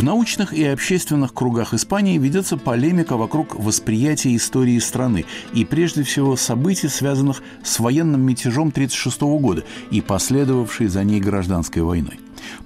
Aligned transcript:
В 0.00 0.02
научных 0.02 0.54
и 0.54 0.64
общественных 0.64 1.34
кругах 1.34 1.74
Испании 1.74 2.16
ведется 2.16 2.56
полемика 2.56 3.18
вокруг 3.18 3.54
восприятия 3.54 4.34
истории 4.34 4.78
страны 4.78 5.26
и, 5.52 5.66
прежде 5.66 6.04
всего, 6.04 6.36
событий, 6.36 6.88
связанных 6.88 7.42
с 7.62 7.78
военным 7.78 8.22
мятежом 8.22 8.68
1936 8.68 9.20
года 9.42 9.62
и 9.90 10.00
последовавшей 10.00 10.86
за 10.86 11.04
ней 11.04 11.20
гражданской 11.20 11.82
войной. 11.82 12.18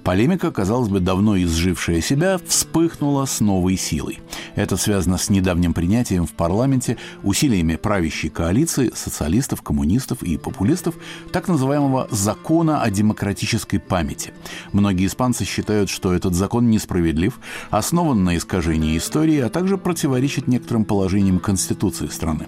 Полемика, 0.03 0.51
казалось 0.51 0.89
бы, 0.89 0.99
давно 0.99 1.37
изжившая 1.37 2.01
себя, 2.01 2.39
вспыхнула 2.45 3.25
с 3.25 3.39
новой 3.39 3.77
силой. 3.77 4.19
Это 4.55 4.77
связано 4.77 5.17
с 5.17 5.29
недавним 5.29 5.73
принятием 5.73 6.25
в 6.25 6.33
парламенте 6.33 6.97
усилиями 7.23 7.75
правящей 7.75 8.29
коалиции 8.29 8.91
социалистов, 8.95 9.61
коммунистов 9.61 10.23
и 10.23 10.37
популистов 10.37 10.95
так 11.31 11.47
называемого 11.47 12.07
«закона 12.11 12.81
о 12.81 12.89
демократической 12.89 13.79
памяти». 13.79 14.33
Многие 14.71 15.07
испанцы 15.07 15.45
считают, 15.45 15.89
что 15.89 16.13
этот 16.13 16.33
закон 16.33 16.69
несправедлив, 16.69 17.39
основан 17.69 18.23
на 18.23 18.37
искажении 18.37 18.97
истории, 18.97 19.39
а 19.39 19.49
также 19.49 19.77
противоречит 19.77 20.47
некоторым 20.47 20.85
положениям 20.85 21.39
Конституции 21.39 22.07
страны. 22.07 22.47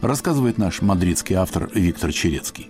Рассказывает 0.00 0.58
наш 0.58 0.82
мадридский 0.82 1.36
автор 1.36 1.68
Виктор 1.74 2.12
Черецкий. 2.12 2.68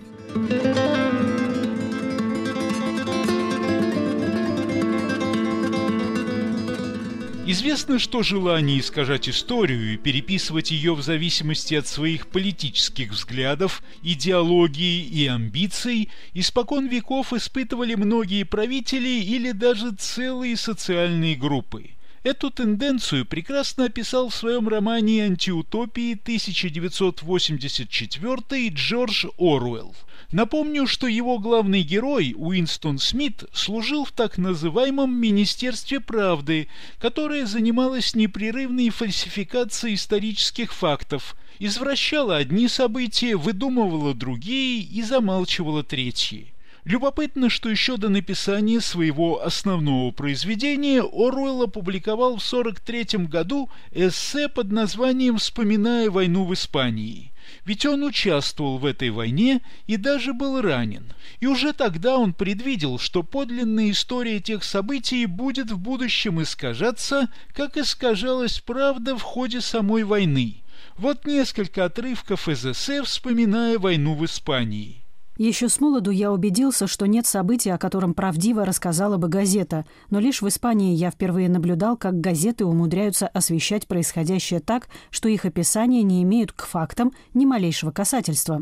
Известно, 7.51 7.99
что 7.99 8.23
желание 8.23 8.79
искажать 8.79 9.27
историю 9.27 9.93
и 9.93 9.97
переписывать 9.97 10.71
ее 10.71 10.95
в 10.95 11.01
зависимости 11.01 11.75
от 11.75 11.85
своих 11.85 12.27
политических 12.27 13.11
взглядов, 13.11 13.83
идеологии 14.01 15.03
и 15.03 15.27
амбиций 15.27 16.07
испокон 16.33 16.87
веков 16.87 17.33
испытывали 17.33 17.95
многие 17.95 18.43
правители 18.43 19.09
или 19.09 19.51
даже 19.51 19.91
целые 19.91 20.55
социальные 20.55 21.35
группы. 21.35 21.89
Эту 22.23 22.51
тенденцию 22.51 23.25
прекрасно 23.25 23.87
описал 23.87 24.29
в 24.29 24.35
своем 24.35 24.69
романе 24.69 25.25
«Антиутопии» 25.25 26.13
1984 26.13 28.69
Джордж 28.69 29.25
Оруэлл. 29.37 29.93
Напомню, 30.31 30.87
что 30.87 31.07
его 31.07 31.39
главный 31.39 31.81
герой, 31.81 32.33
Уинстон 32.37 32.99
Смит, 32.99 33.43
служил 33.51 34.05
в 34.05 34.11
так 34.11 34.37
называемом 34.37 35.13
Министерстве 35.13 35.99
правды, 35.99 36.69
которое 36.99 37.45
занималось 37.45 38.15
непрерывной 38.15 38.89
фальсификацией 38.89 39.95
исторических 39.95 40.73
фактов, 40.73 41.35
извращало 41.59 42.37
одни 42.37 42.69
события, 42.69 43.35
выдумывало 43.35 44.13
другие 44.13 44.81
и 44.81 45.01
замалчивало 45.03 45.83
третьи. 45.83 46.53
Любопытно, 46.85 47.49
что 47.49 47.69
еще 47.69 47.97
до 47.97 48.07
написания 48.07 48.79
своего 48.79 49.43
основного 49.43 50.11
произведения 50.11 51.01
Оруэлл 51.01 51.63
опубликовал 51.63 52.37
в 52.37 52.53
1943 52.53 53.27
году 53.27 53.69
эссе 53.91 54.47
под 54.47 54.71
названием 54.71 55.37
«Вспоминая 55.37 56.09
войну 56.09 56.45
в 56.45 56.53
Испании». 56.53 57.30
Ведь 57.65 57.85
он 57.85 58.03
участвовал 58.03 58.77
в 58.77 58.85
этой 58.85 59.09
войне 59.09 59.61
и 59.87 59.97
даже 59.97 60.33
был 60.33 60.61
ранен. 60.61 61.13
И 61.39 61.47
уже 61.47 61.73
тогда 61.73 62.17
он 62.17 62.33
предвидел, 62.33 62.99
что 62.99 63.23
подлинная 63.23 63.91
история 63.91 64.39
тех 64.39 64.63
событий 64.63 65.25
будет 65.25 65.71
в 65.71 65.77
будущем 65.77 66.41
искажаться, 66.41 67.29
как 67.53 67.77
искажалась 67.77 68.59
правда 68.59 69.17
в 69.17 69.21
ходе 69.21 69.61
самой 69.61 70.03
войны. 70.03 70.61
Вот 70.97 71.25
несколько 71.25 71.85
отрывков 71.85 72.47
из 72.47 72.65
эссе, 72.65 73.03
вспоминая 73.03 73.79
войну 73.79 74.15
в 74.15 74.25
Испании. 74.25 75.00
Еще 75.43 75.69
с 75.69 75.79
молоду 75.79 76.11
я 76.11 76.31
убедился, 76.31 76.85
что 76.85 77.07
нет 77.07 77.25
события, 77.25 77.73
о 77.73 77.79
котором 77.79 78.13
правдиво 78.13 78.63
рассказала 78.63 79.17
бы 79.17 79.27
газета, 79.27 79.87
но 80.11 80.19
лишь 80.19 80.43
в 80.43 80.47
Испании 80.47 80.93
я 80.93 81.09
впервые 81.09 81.49
наблюдал, 81.49 81.97
как 81.97 82.21
газеты 82.21 82.63
умудряются 82.63 83.27
освещать 83.27 83.87
происходящее 83.87 84.59
так, 84.59 84.87
что 85.09 85.29
их 85.29 85.45
описания 85.45 86.03
не 86.03 86.21
имеют 86.21 86.51
к 86.51 86.67
фактам 86.67 87.11
ни 87.33 87.45
малейшего 87.45 87.89
касательства. 87.89 88.61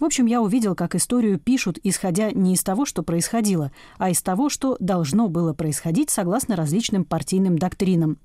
В 0.00 0.04
общем, 0.04 0.26
я 0.26 0.42
увидел, 0.42 0.74
как 0.74 0.96
историю 0.96 1.38
пишут, 1.38 1.78
исходя 1.84 2.32
не 2.32 2.54
из 2.54 2.64
того, 2.64 2.86
что 2.86 3.04
происходило, 3.04 3.70
а 3.96 4.10
из 4.10 4.20
того, 4.20 4.48
что 4.48 4.76
должно 4.80 5.28
было 5.28 5.54
происходить 5.54 6.10
согласно 6.10 6.56
различным 6.56 7.04
партийным 7.04 7.56
доктринам. 7.56 8.18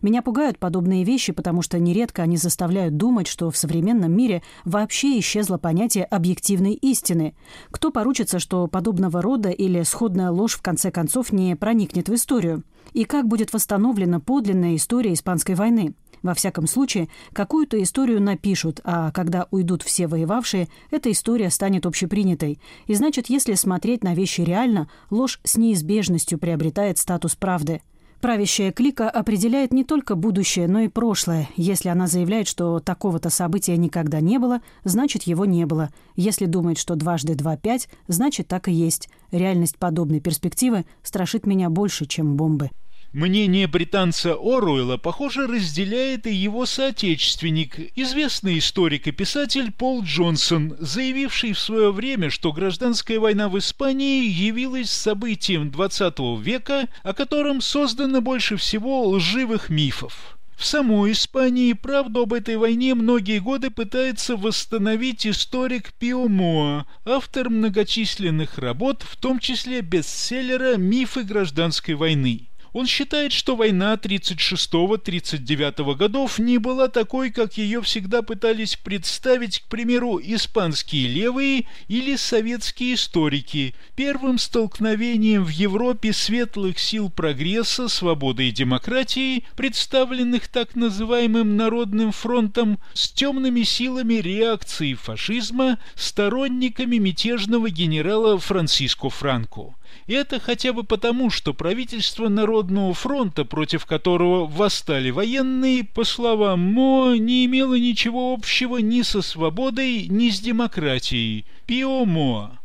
Меня 0.00 0.22
пугают 0.22 0.60
подобные 0.60 1.02
вещи, 1.02 1.32
потому 1.32 1.62
что 1.62 1.80
нередко 1.80 2.22
они 2.22 2.36
заставляют 2.36 2.96
думать, 2.96 3.26
что 3.26 3.50
в 3.50 3.56
современном 3.56 4.12
мире 4.12 4.44
вообще 4.64 5.18
исчезло 5.18 5.58
понятие 5.58 6.04
объективной 6.04 6.74
истины– 6.74 7.34
кто 7.70 7.90
поручится, 7.90 8.38
что 8.38 8.66
подобного 8.66 9.22
рода 9.22 9.50
или 9.50 9.82
сходная 9.82 10.30
ложь 10.30 10.54
в 10.54 10.62
конце 10.62 10.90
концов 10.90 11.32
не 11.32 11.56
проникнет 11.56 12.08
в 12.08 12.14
историю? 12.14 12.62
И 12.92 13.04
как 13.04 13.26
будет 13.26 13.52
восстановлена 13.52 14.20
подлинная 14.20 14.76
история 14.76 15.12
Испанской 15.12 15.54
войны? 15.54 15.94
Во 16.22 16.34
всяком 16.34 16.66
случае, 16.66 17.08
какую-то 17.32 17.80
историю 17.82 18.20
напишут, 18.20 18.80
а 18.84 19.12
когда 19.12 19.46
уйдут 19.50 19.82
все 19.82 20.06
воевавшие, 20.08 20.68
эта 20.90 21.10
история 21.12 21.50
станет 21.50 21.86
общепринятой. 21.86 22.58
И 22.86 22.94
значит, 22.94 23.30
если 23.30 23.54
смотреть 23.54 24.02
на 24.02 24.14
вещи 24.14 24.40
реально, 24.40 24.88
ложь 25.10 25.40
с 25.44 25.56
неизбежностью 25.56 26.38
приобретает 26.38 26.98
статус 26.98 27.36
правды– 27.36 27.82
Правящая 28.20 28.72
клика 28.72 29.08
определяет 29.08 29.72
не 29.72 29.84
только 29.84 30.16
будущее, 30.16 30.66
но 30.66 30.80
и 30.80 30.88
прошлое. 30.88 31.48
Если 31.56 31.88
она 31.88 32.08
заявляет, 32.08 32.48
что 32.48 32.80
такого-то 32.80 33.30
события 33.30 33.76
никогда 33.76 34.20
не 34.20 34.38
было, 34.38 34.60
значит, 34.82 35.22
его 35.22 35.44
не 35.44 35.66
было. 35.66 35.90
Если 36.16 36.46
думает, 36.46 36.78
что 36.78 36.96
дважды 36.96 37.36
два– 37.36 37.56
пять, 37.58 37.88
значит, 38.08 38.48
так 38.48 38.66
и 38.66 38.72
есть. 38.72 39.08
Реальность 39.30 39.78
подобной 39.78 40.18
перспективы 40.18 40.84
страшит 41.04 41.46
меня 41.46 41.70
больше, 41.70 42.06
чем 42.06 42.34
бомбы. 42.34 42.70
Мнение 43.18 43.66
британца 43.66 44.34
Оруэлла, 44.34 44.96
похоже, 44.96 45.48
разделяет 45.48 46.28
и 46.28 46.32
его 46.32 46.66
соотечественник, 46.66 47.90
известный 47.96 48.58
историк 48.58 49.08
и 49.08 49.10
писатель 49.10 49.72
Пол 49.72 50.04
Джонсон, 50.04 50.76
заявивший 50.78 51.52
в 51.52 51.58
свое 51.58 51.90
время, 51.90 52.30
что 52.30 52.52
гражданская 52.52 53.18
война 53.18 53.48
в 53.48 53.58
Испании 53.58 54.24
явилась 54.24 54.92
событием 54.92 55.70
XX 55.70 56.40
века, 56.40 56.86
о 57.02 57.12
котором 57.12 57.60
создано 57.60 58.20
больше 58.20 58.56
всего 58.56 59.08
лживых 59.08 59.68
мифов. 59.68 60.38
В 60.56 60.64
самой 60.64 61.10
Испании 61.10 61.72
правду 61.72 62.20
об 62.20 62.32
этой 62.32 62.56
войне 62.56 62.94
многие 62.94 63.40
годы 63.40 63.70
пытается 63.70 64.36
восстановить 64.36 65.26
историк 65.26 65.92
Пио 65.94 66.28
Моа, 66.28 66.86
автор 67.04 67.50
многочисленных 67.50 68.58
работ, 68.58 69.02
в 69.02 69.16
том 69.16 69.40
числе 69.40 69.80
бестселлера 69.80 70.76
«Мифы 70.76 71.24
гражданской 71.24 71.94
войны». 71.94 72.48
Он 72.78 72.86
считает, 72.86 73.32
что 73.32 73.56
война 73.56 73.96
36-39 73.96 75.96
годов 75.96 76.38
не 76.38 76.58
была 76.58 76.86
такой, 76.86 77.32
как 77.32 77.58
ее 77.58 77.82
всегда 77.82 78.22
пытались 78.22 78.76
представить, 78.76 79.62
к 79.62 79.64
примеру, 79.64 80.20
испанские 80.22 81.08
левые 81.08 81.66
или 81.88 82.14
советские 82.14 82.94
историки, 82.94 83.74
первым 83.96 84.38
столкновением 84.38 85.42
в 85.42 85.48
Европе 85.48 86.12
светлых 86.12 86.78
сил 86.78 87.10
прогресса, 87.10 87.88
свободы 87.88 88.48
и 88.48 88.52
демократии, 88.52 89.42
представленных 89.56 90.46
так 90.46 90.76
называемым 90.76 91.56
Народным 91.56 92.12
фронтом, 92.12 92.78
с 92.94 93.10
темными 93.10 93.64
силами 93.64 94.14
реакции 94.14 94.94
фашизма, 94.94 95.80
сторонниками 95.96 96.98
мятежного 96.98 97.70
генерала 97.70 98.38
Франциско 98.38 99.10
Франко. 99.10 99.74
И 100.08 100.14
это 100.14 100.40
хотя 100.40 100.72
бы 100.72 100.84
потому, 100.84 101.28
что 101.28 101.52
правительство 101.52 102.28
Народного 102.28 102.94
фронта, 102.94 103.44
против 103.44 103.84
которого 103.84 104.46
восстали 104.46 105.10
военные, 105.10 105.84
по 105.84 106.02
словам 106.02 106.60
Мо, 106.60 107.14
не 107.14 107.44
имело 107.44 107.78
ничего 107.78 108.32
общего 108.32 108.78
ни 108.78 109.02
со 109.02 109.20
свободой, 109.20 110.06
ни 110.08 110.30
с 110.30 110.40
демократией. 110.40 111.44
Пио 111.66 112.06
Моа. 112.06 112.58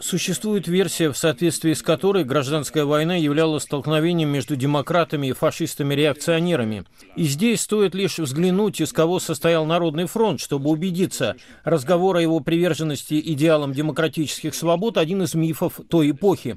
Существует 0.00 0.66
версия, 0.66 1.12
в 1.12 1.16
соответствии 1.16 1.74
с 1.74 1.82
которой 1.82 2.24
гражданская 2.24 2.84
война 2.84 3.14
являлась 3.14 3.62
столкновением 3.62 4.30
между 4.30 4.56
демократами 4.56 5.28
и 5.28 5.32
фашистами-реакционерами. 5.32 6.84
И 7.14 7.24
здесь 7.24 7.60
стоит 7.60 7.94
лишь 7.94 8.18
взглянуть, 8.18 8.80
из 8.80 8.92
кого 8.92 9.20
состоял 9.20 9.64
Народный 9.64 10.06
фронт, 10.06 10.40
чтобы 10.40 10.70
убедиться, 10.70 11.36
разговор 11.62 12.16
о 12.16 12.20
его 12.20 12.40
приверженности 12.40 13.20
идеалам 13.20 13.72
демократических 13.72 14.56
свобод– 14.56 14.96
один 14.98 15.22
из 15.22 15.34
мифов 15.34 15.80
той 15.88 16.10
эпохи. 16.10 16.56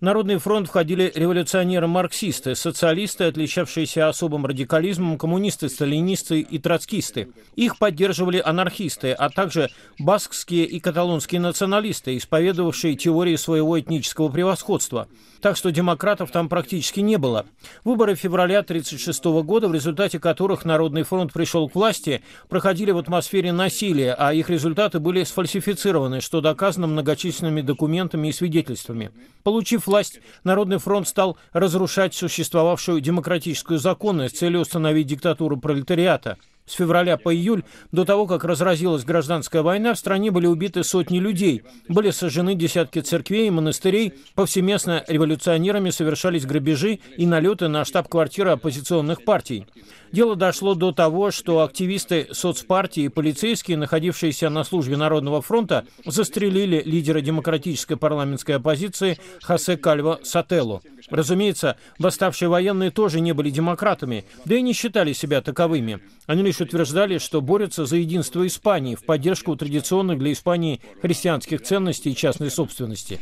Народный 0.00 0.38
фронт 0.38 0.66
входили 0.66 1.12
революционеры-марксисты, 1.14 2.54
социалисты, 2.54 3.24
отличавшиеся 3.24 4.08
особым 4.08 4.46
радикализмом, 4.46 5.18
коммунисты, 5.18 5.68
сталинисты 5.68 6.40
и 6.40 6.58
троцкисты. 6.58 7.28
Их 7.54 7.76
поддерживали 7.76 8.40
анархисты, 8.42 9.12
а 9.12 9.28
также 9.28 9.68
баскские 9.98 10.64
и 10.64 10.80
каталонские 10.90 11.40
националисты, 11.40 12.16
исповедовавшие 12.16 12.96
теории 12.96 13.36
своего 13.36 13.78
этнического 13.78 14.28
превосходства. 14.28 15.06
Так 15.40 15.56
что 15.56 15.70
демократов 15.70 16.30
там 16.32 16.48
практически 16.48 17.00
не 17.00 17.16
было. 17.16 17.46
Выборы 17.84 18.14
февраля 18.14 18.58
1936 18.58 19.24
года, 19.44 19.68
в 19.68 19.74
результате 19.74 20.18
которых 20.18 20.64
Народный 20.64 21.04
фронт 21.04 21.32
пришел 21.32 21.68
к 21.68 21.74
власти, 21.74 22.22
проходили 22.48 22.90
в 22.90 22.98
атмосфере 22.98 23.52
насилия, 23.52 24.14
а 24.18 24.34
их 24.34 24.50
результаты 24.50 24.98
были 24.98 25.24
сфальсифицированы, 25.24 26.20
что 26.20 26.40
доказано 26.40 26.88
многочисленными 26.88 27.62
документами 27.62 28.28
и 28.28 28.32
свидетельствами. 28.32 29.12
Получив 29.44 29.86
власть, 29.86 30.20
Народный 30.44 30.78
фронт 30.78 31.08
стал 31.08 31.38
разрушать 31.52 32.14
существовавшую 32.14 33.00
демократическую 33.00 33.78
законность 33.78 34.36
с 34.36 34.38
целью 34.40 34.60
установить 34.60 35.06
диктатуру 35.06 35.56
пролетариата. 35.56 36.36
С 36.70 36.74
февраля 36.74 37.16
по 37.16 37.34
июль, 37.34 37.64
до 37.90 38.04
того, 38.04 38.28
как 38.28 38.44
разразилась 38.44 39.02
гражданская 39.02 39.60
война, 39.62 39.92
в 39.92 39.98
стране 39.98 40.30
были 40.30 40.46
убиты 40.46 40.84
сотни 40.84 41.18
людей, 41.18 41.64
были 41.88 42.10
сожжены 42.12 42.54
десятки 42.54 43.00
церквей 43.00 43.48
и 43.48 43.50
монастырей, 43.50 44.14
повсеместно 44.36 45.02
революционерами 45.08 45.90
совершались 45.90 46.46
грабежи 46.46 47.00
и 47.16 47.26
налеты 47.26 47.66
на 47.66 47.84
штаб-квартиры 47.84 48.50
оппозиционных 48.50 49.24
партий. 49.24 49.66
Дело 50.12 50.34
дошло 50.34 50.74
до 50.74 50.90
того, 50.90 51.30
что 51.30 51.62
активисты 51.62 52.28
соцпартии 52.32 53.04
и 53.04 53.08
полицейские, 53.08 53.76
находившиеся 53.76 54.50
на 54.50 54.64
службе 54.64 54.96
Народного 54.96 55.40
фронта, 55.40 55.86
застрелили 56.04 56.82
лидера 56.84 57.20
демократической 57.20 57.94
парламентской 57.96 58.52
оппозиции 58.52 59.18
Хосе 59.40 59.76
Кальво 59.76 60.18
Сателло. 60.24 60.82
Разумеется, 61.10 61.76
восставшие 61.98 62.48
военные 62.48 62.90
тоже 62.90 63.20
не 63.20 63.32
были 63.32 63.50
демократами, 63.50 64.24
да 64.44 64.56
и 64.56 64.62
не 64.62 64.72
считали 64.72 65.12
себя 65.12 65.42
таковыми. 65.42 66.00
Они 66.26 66.42
лишь 66.42 66.60
утверждали, 66.60 67.18
что 67.18 67.40
борются 67.40 67.86
за 67.86 67.96
единство 67.96 68.46
Испании 68.46 68.96
в 68.96 69.04
поддержку 69.04 69.54
традиционных 69.54 70.18
для 70.18 70.32
Испании 70.32 70.80
христианских 71.02 71.62
ценностей 71.62 72.10
и 72.10 72.16
частной 72.16 72.50
собственности. 72.50 73.20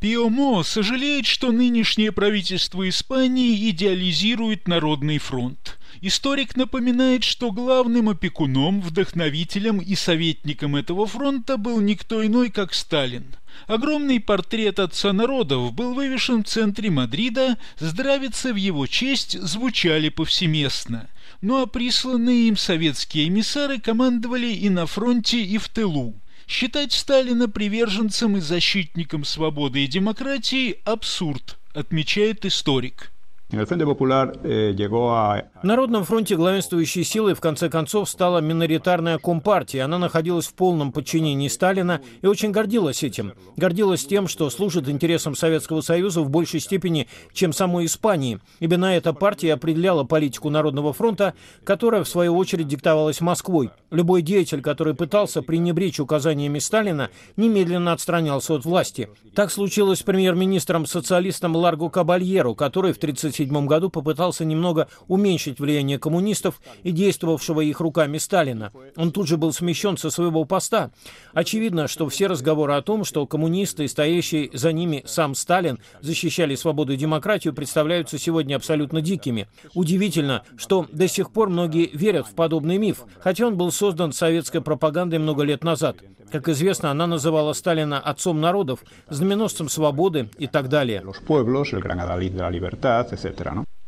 Пиомо 0.00 0.62
сожалеет, 0.62 1.26
что 1.26 1.50
нынешнее 1.50 2.12
правительство 2.12 2.88
Испании 2.88 3.68
идеализирует 3.70 4.68
Народный 4.68 5.18
фронт. 5.18 5.76
Историк 6.00 6.56
напоминает, 6.56 7.24
что 7.24 7.50
главным 7.50 8.08
опекуном, 8.08 8.80
вдохновителем 8.80 9.78
и 9.78 9.96
советником 9.96 10.76
этого 10.76 11.04
фронта 11.06 11.56
был 11.56 11.80
никто 11.80 12.24
иной, 12.24 12.50
как 12.50 12.74
Сталин. 12.74 13.34
Огромный 13.66 14.20
портрет 14.20 14.78
отца 14.78 15.12
народов 15.12 15.72
был 15.72 15.94
вывешен 15.94 16.44
в 16.44 16.46
центре 16.46 16.90
Мадрида, 16.90 17.58
здравицы 17.80 18.52
в 18.52 18.56
его 18.56 18.86
честь 18.86 19.40
звучали 19.40 20.10
повсеместно. 20.10 21.08
Ну 21.40 21.60
а 21.60 21.66
присланные 21.66 22.46
им 22.46 22.56
советские 22.56 23.26
эмиссары 23.26 23.80
командовали 23.80 24.46
и 24.46 24.68
на 24.68 24.86
фронте, 24.86 25.42
и 25.42 25.58
в 25.58 25.68
тылу. 25.68 26.14
Считать 26.48 26.92
Сталина 26.94 27.46
приверженцем 27.46 28.38
и 28.38 28.40
защитником 28.40 29.24
свободы 29.24 29.84
и 29.84 29.86
демократии– 29.86 30.80
абсурд, 30.86 31.58
отмечает 31.74 32.46
историк. 32.46 33.12
Eh, 33.50 35.42
Народном 35.62 36.04
фронте 36.04 36.36
главенствующей 36.36 37.02
силой 37.02 37.32
в 37.32 37.40
конце 37.40 37.70
концов 37.70 38.10
стала 38.10 38.40
миноритарная 38.40 39.16
компартия. 39.16 39.86
Она 39.86 39.96
находилась 39.96 40.46
в 40.46 40.52
полном 40.52 40.92
подчинении 40.92 41.48
Сталина 41.48 42.02
и 42.20 42.26
очень 42.26 42.50
гордилась 42.50 43.02
этим. 43.02 43.32
Гордилась 43.56 44.04
тем, 44.04 44.28
что 44.28 44.50
служит 44.50 44.86
интересам 44.90 45.34
Советского 45.34 45.80
Союза 45.80 46.20
в 46.20 46.28
большей 46.28 46.60
степени, 46.60 47.08
чем 47.32 47.54
самой 47.54 47.86
Испании. 47.86 48.38
Именно 48.60 48.96
эта 48.96 49.14
партия 49.14 49.54
определяла 49.54 50.04
политику 50.04 50.50
Народного 50.50 50.92
фронта, 50.92 51.32
которая, 51.64 52.04
в 52.04 52.08
свою 52.08 52.36
очередь, 52.36 52.68
диктовалась 52.68 53.22
Москвой. 53.22 53.70
Любой 53.90 54.20
деятель, 54.20 54.60
который 54.60 54.92
пытался 54.92 55.40
пренебречь 55.40 56.00
указаниями 56.00 56.58
Сталина, 56.58 57.08
немедленно 57.38 57.92
отстранялся 57.92 58.52
от 58.54 58.66
власти. 58.66 59.08
Так 59.34 59.50
случилось 59.50 60.00
с 60.00 60.02
премьер-министром-социалистом 60.02 61.56
Ларго 61.56 61.88
Кабальеру, 61.88 62.54
который 62.54 62.92
в 62.92 62.98
30 62.98 63.37
1937 63.38 63.66
году 63.66 63.90
попытался 63.90 64.44
немного 64.44 64.88
уменьшить 65.06 65.60
влияние 65.60 65.98
коммунистов 65.98 66.60
и 66.82 66.90
действовавшего 66.90 67.60
их 67.60 67.80
руками 67.80 68.18
Сталина. 68.18 68.72
Он 68.96 69.12
тут 69.12 69.28
же 69.28 69.36
был 69.36 69.52
смещен 69.52 69.96
со 69.96 70.10
своего 70.10 70.44
поста. 70.44 70.90
Очевидно, 71.32 71.88
что 71.88 72.08
все 72.08 72.26
разговоры 72.26 72.74
о 72.74 72.82
том, 72.82 73.04
что 73.04 73.26
коммунисты 73.26 73.86
стоящие 73.88 74.50
за 74.52 74.72
ними 74.72 75.02
сам 75.06 75.34
Сталин 75.34 75.78
защищали 76.00 76.54
свободу 76.54 76.92
и 76.92 76.96
демократию, 76.96 77.54
представляются 77.54 78.18
сегодня 78.18 78.56
абсолютно 78.56 79.00
дикими. 79.00 79.48
Удивительно, 79.74 80.42
что 80.56 80.86
до 80.92 81.08
сих 81.08 81.30
пор 81.30 81.48
многие 81.48 81.90
верят 81.92 82.26
в 82.26 82.34
подобный 82.34 82.78
миф, 82.78 83.04
хотя 83.20 83.46
он 83.46 83.56
был 83.56 83.70
создан 83.70 84.12
советской 84.12 84.60
пропагандой 84.60 85.18
много 85.18 85.42
лет 85.42 85.64
назад. 85.64 85.96
Как 86.30 86.48
известно, 86.48 86.90
она 86.90 87.06
называла 87.06 87.52
Сталина 87.54 87.98
отцом 87.98 88.40
народов, 88.40 88.84
знаменосцем 89.08 89.68
свободы 89.68 90.28
и 90.38 90.46
так 90.46 90.68
далее. 90.68 91.02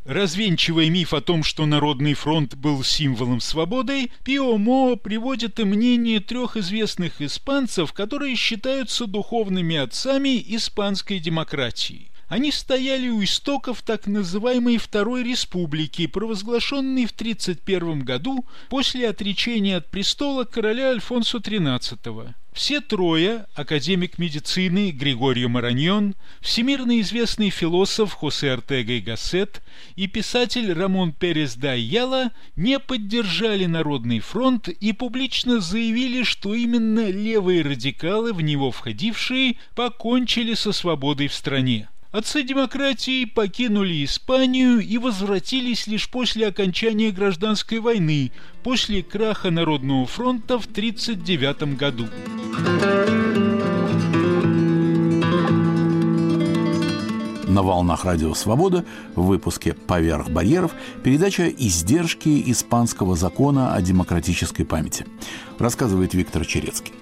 Развенчивая 0.03 0.89
миф 0.89 1.13
о 1.13 1.21
том, 1.21 1.43
что 1.43 1.67
Народный 1.67 2.15
фронт 2.15 2.55
был 2.55 2.83
символом 2.83 3.39
свободы, 3.39 4.09
Пио 4.23 4.57
Мо 4.57 4.95
приводит 4.95 5.59
и 5.59 5.63
мнение 5.63 6.19
трех 6.19 6.57
известных 6.57 7.21
испанцев, 7.21 7.93
которые 7.93 8.35
считаются 8.35 9.05
духовными 9.05 9.77
отцами 9.77 10.43
испанской 10.55 11.19
демократии. 11.19 12.10
Они 12.31 12.49
стояли 12.53 13.09
у 13.09 13.21
истоков 13.21 13.81
так 13.81 14.07
называемой 14.07 14.77
Второй 14.77 15.21
Республики, 15.21 16.07
провозглашенной 16.07 17.05
в 17.05 17.11
1931 17.11 18.05
году 18.05 18.45
после 18.69 19.09
отречения 19.09 19.75
от 19.75 19.91
престола 19.91 20.45
короля 20.45 20.91
Альфонсо 20.91 21.39
XIII. 21.39 22.33
Все 22.53 22.79
трое, 22.79 23.47
академик 23.53 24.17
медицины 24.17 24.91
Григорио 24.91 25.49
Мараньон, 25.49 26.15
всемирно 26.39 27.01
известный 27.01 27.49
философ 27.49 28.13
Хосе 28.13 28.53
Артега 28.53 28.93
и 28.93 29.01
Гассет 29.01 29.61
и 29.97 30.07
писатель 30.07 30.71
Рамон 30.71 31.11
Перес 31.11 31.55
Дайяла, 31.55 32.31
не 32.55 32.79
поддержали 32.79 33.65
Народный 33.65 34.21
фронт 34.21 34.69
и 34.69 34.93
публично 34.93 35.59
заявили, 35.59 36.23
что 36.23 36.55
именно 36.55 37.11
левые 37.11 37.61
радикалы, 37.61 38.31
в 38.31 38.39
него 38.39 38.71
входившие, 38.71 39.57
покончили 39.75 40.53
со 40.53 40.71
свободой 40.71 41.27
в 41.27 41.33
стране. 41.33 41.89
Отцы 42.11 42.43
демократии 42.43 43.23
покинули 43.23 44.03
Испанию 44.03 44.79
и 44.79 44.97
возвратились 44.97 45.87
лишь 45.87 46.09
после 46.09 46.47
окончания 46.47 47.11
гражданской 47.11 47.79
войны, 47.79 48.33
после 48.63 49.01
краха 49.01 49.49
Народного 49.49 50.05
фронта 50.05 50.59
в 50.59 50.65
1939 50.65 51.77
году. 51.77 52.07
На 57.47 57.63
волнах 57.63 58.03
Радио 58.03 58.33
Свобода 58.33 58.83
в 59.15 59.23
выпуске 59.23 59.73
«Поверх 59.73 60.29
барьеров» 60.29 60.73
передача 61.03 61.47
«Издержки 61.47 62.43
испанского 62.51 63.15
закона 63.15 63.73
о 63.73 63.81
демократической 63.81 64.65
памяти», 64.65 65.05
рассказывает 65.59 66.13
Виктор 66.13 66.45
Черецкий. 66.45 66.93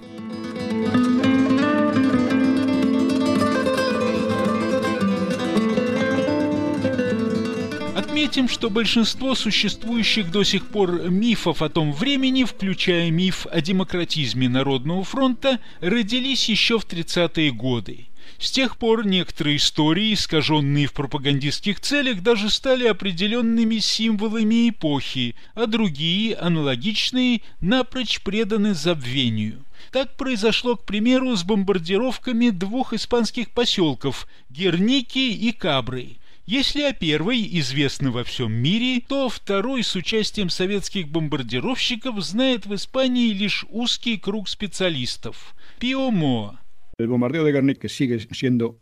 Отметим, 8.29 8.47
что 8.47 8.69
большинство 8.69 9.33
существующих 9.33 10.29
до 10.29 10.43
сих 10.43 10.67
пор 10.67 11.09
мифов 11.09 11.63
о 11.63 11.69
том 11.69 11.91
времени, 11.91 12.43
включая 12.43 13.09
миф 13.09 13.47
о 13.51 13.59
демократизме 13.59 14.47
Народного 14.47 15.03
фронта, 15.03 15.59
родились 15.81 16.47
еще 16.47 16.77
в 16.77 16.85
30-е 16.85 17.49
годы. 17.49 18.05
С 18.37 18.51
тех 18.51 18.77
пор 18.77 19.07
некоторые 19.07 19.57
истории, 19.57 20.13
искаженные 20.13 20.85
в 20.85 20.93
пропагандистских 20.93 21.79
целях, 21.79 22.21
даже 22.21 22.51
стали 22.51 22.85
определенными 22.85 23.79
символами 23.79 24.69
эпохи, 24.69 25.33
а 25.55 25.65
другие, 25.65 26.35
аналогичные, 26.35 27.41
напрочь 27.61 28.21
преданы 28.21 28.75
забвению. 28.75 29.65
Так 29.91 30.17
произошло, 30.17 30.75
к 30.75 30.85
примеру, 30.85 31.35
с 31.35 31.43
бомбардировками 31.43 32.51
двух 32.51 32.93
испанских 32.93 33.49
поселков– 33.49 34.27
Герники 34.51 35.17
и 35.17 35.51
Кабры– 35.51 36.17
если 36.49 36.81
о 36.81 36.93
первой 36.93 37.47
известно 37.59 38.09
во 38.09 38.23
всем 38.23 38.51
мире, 38.51 39.03
то 39.07 39.29
второй 39.29 39.83
с 39.83 39.93
участием 39.95 40.49
советских 40.49 41.07
бомбардировщиков 41.07 42.19
знает 42.21 42.65
в 42.65 42.73
Испании 42.73 43.29
лишь 43.33 43.67
узкий 43.69 44.17
круг 44.17 44.49
специалистов. 44.49 45.53
Пиомо 45.77 46.57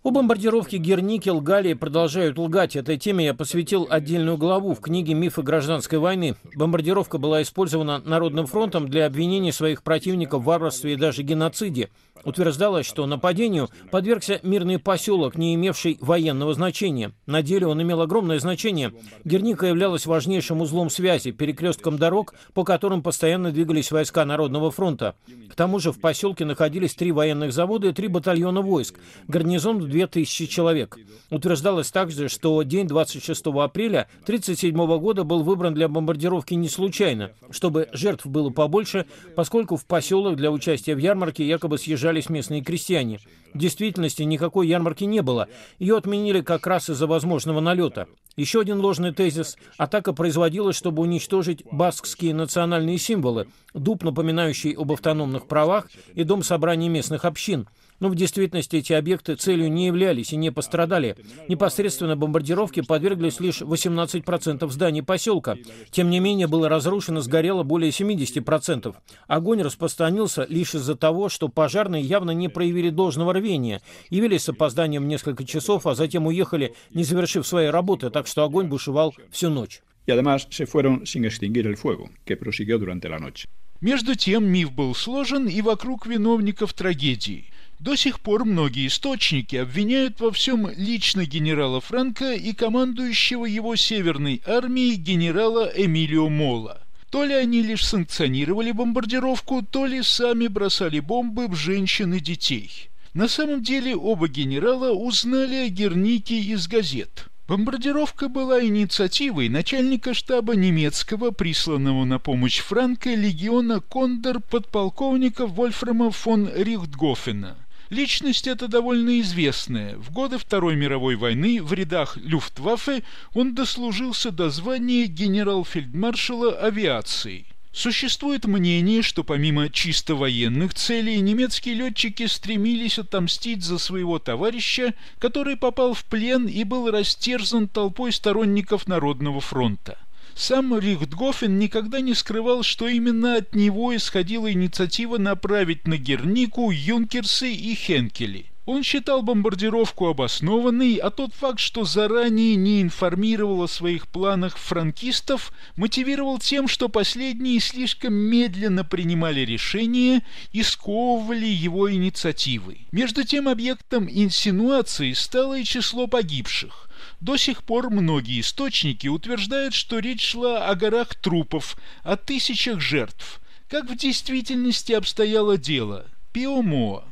О 0.01 0.09
бомбардировке 0.09 0.77
Герники 0.77 1.29
лгали 1.29 1.69
и 1.69 1.73
продолжают 1.75 2.39
лгать. 2.39 2.75
Этой 2.75 2.97
теме 2.97 3.25
я 3.25 3.35
посвятил 3.35 3.85
отдельную 3.87 4.37
главу 4.37 4.73
в 4.73 4.81
книге 4.81 5.13
«Мифы 5.13 5.43
гражданской 5.43 5.99
войны». 5.99 6.35
Бомбардировка 6.55 7.19
была 7.19 7.43
использована 7.43 7.99
Народным 7.99 8.47
фронтом 8.47 8.89
для 8.89 9.05
обвинения 9.05 9.53
своих 9.53 9.83
противников 9.83 10.41
в 10.41 10.45
варварстве 10.45 10.93
и 10.93 10.95
даже 10.95 11.21
геноциде. 11.21 11.91
Утверждалось, 12.23 12.87
что 12.87 13.05
нападению 13.05 13.69
подвергся 13.91 14.39
мирный 14.41 14.79
поселок, 14.79 15.37
не 15.37 15.53
имевший 15.53 15.99
военного 16.01 16.55
значения. 16.55 17.11
На 17.27 17.43
деле 17.43 17.67
он 17.67 17.81
имел 17.83 18.01
огромное 18.01 18.39
значение. 18.39 18.93
Герника 19.25 19.67
являлась 19.67 20.07
важнейшим 20.07 20.61
узлом 20.61 20.89
связи, 20.89 21.31
перекрестком 21.31 21.97
дорог, 21.97 22.33
по 22.55 22.63
которым 22.63 23.03
постоянно 23.03 23.51
двигались 23.51 23.91
войска 23.91 24.25
Народного 24.25 24.71
фронта. 24.71 25.15
К 25.49 25.55
тому 25.55 25.79
же 25.79 25.91
в 25.91 25.99
поселке 25.99 26.45
находились 26.45 26.95
три 26.95 27.11
военных 27.11 27.53
завода 27.53 27.89
и 27.89 27.93
три 27.93 28.06
батальона 28.07 28.61
войск, 28.61 28.99
гарнизон 29.27 29.79
в 29.79 29.87
2000 29.87 30.47
человек. 30.47 30.97
Утверждалось 31.29 31.91
также, 31.91 32.29
что 32.29 32.61
день 32.63 32.87
26 32.87 33.47
апреля 33.47 34.07
1937 34.23 34.99
года 34.99 35.23
был 35.23 35.43
выбран 35.43 35.73
для 35.73 35.87
бомбардировки 35.87 36.53
не 36.53 36.69
случайно, 36.69 37.31
чтобы 37.51 37.89
жертв 37.93 38.25
было 38.25 38.49
побольше, 38.49 39.05
поскольку 39.35 39.75
в 39.75 39.85
поселок 39.85 40.35
для 40.35 40.51
участия 40.51 40.95
в 40.95 40.99
ярмарке 40.99 41.45
якобы 41.45 41.77
съезжались 41.77 42.29
местные 42.29 42.61
крестьяне. 42.61 43.19
В 43.53 43.57
действительности 43.57 44.23
никакой 44.23 44.67
ярмарки 44.67 45.05
не 45.05 45.21
было. 45.21 45.47
Ее 45.79 45.97
отменили 45.97 46.41
как 46.41 46.67
раз 46.67 46.89
из-за 46.89 47.07
возможного 47.07 47.59
налета. 47.59 48.07
Еще 48.35 48.61
один 48.61 48.79
ложный 48.79 49.13
тезис. 49.13 49.57
Атака 49.77 50.13
производилась, 50.13 50.75
чтобы 50.75 51.01
уничтожить 51.01 51.63
баскские 51.71 52.35
национальные 52.35 52.99
символы, 52.99 53.47
дуб, 53.73 54.03
напоминающий 54.03 54.73
об 54.73 54.91
автономных 54.91 55.47
правах, 55.47 55.87
и 56.13 56.23
дом 56.23 56.43
собраний 56.43 56.89
местных 56.89 57.25
общин– 57.25 57.67
но 57.99 58.09
в 58.09 58.15
действительности 58.15 58.77
эти 58.77 58.93
объекты 58.93 59.35
целью 59.35 59.71
не 59.71 59.87
являлись 59.87 60.33
и 60.33 60.37
не 60.37 60.51
пострадали. 60.51 61.15
Непосредственно 61.47 62.15
бомбардировке 62.15 62.83
подверглись 62.83 63.39
лишь 63.39 63.61
18% 63.61 64.69
зданий 64.69 65.01
поселка. 65.01 65.55
Тем 65.91 66.09
не 66.09 66.19
менее, 66.19 66.47
было 66.47 66.69
разрушено, 66.69 67.21
сгорело 67.21 67.63
более 67.63 67.91
70%. 67.91 68.95
Огонь 69.27 69.61
распространился 69.61 70.45
лишь 70.47 70.75
из-за 70.75 70.95
того, 70.95 71.29
что 71.29 71.49
пожарные 71.49 72.03
явно 72.03 72.31
не 72.31 72.49
проявили 72.49 72.89
должного 72.89 73.31
рвения, 73.37 73.81
явились 74.09 74.43
с 74.43 74.49
опозданием 74.49 75.03
в 75.03 75.07
несколько 75.07 75.43
часов, 75.45 75.87
а 75.87 75.95
затем 75.95 76.27
уехали, 76.27 76.73
не 76.91 77.03
завершив 77.03 77.47
своей 77.47 77.69
работы, 77.69 78.09
так 78.09 78.27
что 78.27 78.43
огонь 78.43 78.67
бушевал 78.67 79.15
всю 79.31 79.49
ночь. 79.49 79.81
Y 80.05 80.11
además 80.11 80.47
se 80.49 80.65
fueron 80.65 81.05
sin 81.05 81.25
extinguir 81.25 81.67
el 81.67 81.75
fuego, 81.75 82.09
que 82.25 82.37
prosiguió 82.37 82.77
durante 82.77 83.09
la 83.09 83.19
noche. 83.19 83.47
Между 83.81 84.15
тем 84.15 84.45
миф 84.45 84.71
был 84.71 84.95
сложен 84.95 85.47
и 85.47 85.61
вокруг 85.61 86.07
виновников 86.07 86.73
трагедии– 86.73 87.45
до 87.79 87.95
сих 87.95 88.19
пор 88.21 88.43
многие 88.43 88.87
источники 88.87 89.55
обвиняют 89.55 90.19
во 90.19 90.31
всем 90.31 90.67
лично 90.75 91.25
генерала 91.25 91.79
Франка 91.79 92.33
и 92.33 92.51
командующего 92.53 93.45
его 93.45 93.75
Северной 93.75 94.41
армией 94.47 94.95
генерала 94.95 95.71
Эмилио 95.75 96.27
Мола. 96.27 96.79
То 97.11 97.23
ли 97.23 97.35
они 97.35 97.61
лишь 97.61 97.85
санкционировали 97.85 98.71
бомбардировку, 98.71 99.61
то 99.61 99.85
ли 99.85 100.01
сами 100.01 100.47
бросали 100.47 100.99
бомбы 100.99 101.47
в 101.47 101.55
женщин 101.55 102.15
и 102.15 102.19
детей. 102.19 102.89
На 103.17 103.27
самом 103.27 103.63
деле 103.63 103.95
оба 103.95 104.27
генерала 104.27 104.91
узнали 104.91 105.55
о 105.55 105.69
Гернике 105.69 106.37
из 106.37 106.67
газет. 106.67 107.25
Бомбардировка 107.47 108.29
была 108.29 108.63
инициативой 108.63 109.49
начальника 109.49 110.13
штаба 110.13 110.55
немецкого, 110.55 111.31
присланного 111.31 112.05
на 112.05 112.19
помощь 112.19 112.59
Франка 112.59 113.09
легиона 113.09 113.79
Кондор 113.79 114.39
подполковника 114.39 115.47
Вольфрама 115.47 116.11
фон 116.11 116.47
Рихтгофена– 116.53 117.57
Личность 117.89 118.47
эта 118.47 118.67
довольно 118.67 119.19
известная. 119.21 119.95
В 119.95 120.11
годы 120.11 120.37
Второй 120.37 120.75
мировой 120.75 121.15
войны 121.15 121.63
в 121.63 121.73
рядах 121.73 122.17
Люфтваффе 122.17 123.01
он 123.33 123.55
дослужился 123.55 124.29
до 124.29 124.49
звания 124.49 125.05
генерал-фельдмаршала 125.05 126.51
авиации. 126.59 127.47
Существует 127.77 128.45
мнение, 128.45 129.03
что 129.03 129.23
помимо 129.23 129.69
чисто 129.69 130.15
военных 130.15 130.73
целей 130.73 131.19
немецкие 131.19 131.75
летчики 131.75 132.25
стремились 132.25 132.97
отомстить 132.97 133.63
за 133.63 133.77
своего 133.77 134.17
товарища, 134.17 134.95
который 135.19 135.57
попал 135.57 135.93
в 135.93 136.03
плен 136.05 136.47
и 136.47 136.63
был 136.63 136.89
растерзан 136.89 137.67
толпой 137.67 138.11
сторонников 138.11 138.87
Народного 138.87 139.41
фронта. 139.41 139.99
Сам 140.33 140.75
Рихтгофен 140.75 141.59
никогда 141.59 142.01
не 142.01 142.15
скрывал, 142.15 142.63
что 142.63 142.87
именно 142.87 143.35
от 143.35 143.53
него 143.53 143.95
исходила 143.95 144.51
инициатива 144.51 145.19
направить 145.19 145.85
на 145.85 145.97
Гернику 145.97 146.71
Юнкерсы 146.71 147.53
и 147.53 147.75
Хенкели. 147.75 148.47
Он 148.67 148.83
считал 148.83 149.21
бомбардировку 149.21 150.07
обоснованной, 150.07 150.95
а 150.95 151.09
тот 151.09 151.33
факт, 151.33 151.57
что 151.57 151.85
заранее 151.85 152.55
не 152.55 152.81
информировал 152.81 153.63
о 153.63 153.67
своих 153.69 154.09
планах 154.09 154.57
франкистов, 154.57 155.53
мотивировал 155.77 156.37
тем, 156.37 156.67
что 156.67 156.89
последние 156.89 157.61
слишком 157.61 158.13
медленно 158.13 158.83
принимали 158.83 159.39
решения 159.39 160.21
и 160.51 160.63
сковывали 160.63 161.45
его 161.45 161.89
инициативой. 161.89 162.89
Между 162.91 163.23
тем 163.23 163.47
объектом 163.47 164.09
инсинуации 164.09 165.13
стало 165.13 165.59
и 165.59 165.63
число 165.63 166.07
погибших. 166.07 166.89
До 167.21 167.37
сих 167.37 167.63
пор 167.63 167.89
многие 167.89 168.41
источники 168.41 169.07
утверждают, 169.07 169.75
что 169.75 169.99
речь 169.99 170.25
шла 170.25 170.67
о 170.67 170.75
горах 170.75 171.15
трупов, 171.15 171.77
о 172.03 172.17
тысячах 172.17 172.81
жертв. 172.81 173.39
Как 173.69 173.89
в 173.89 173.95
действительности 173.95 174.91
обстояло 174.91 175.57
дело? 175.57 176.05
Пиомоа. 176.33 177.05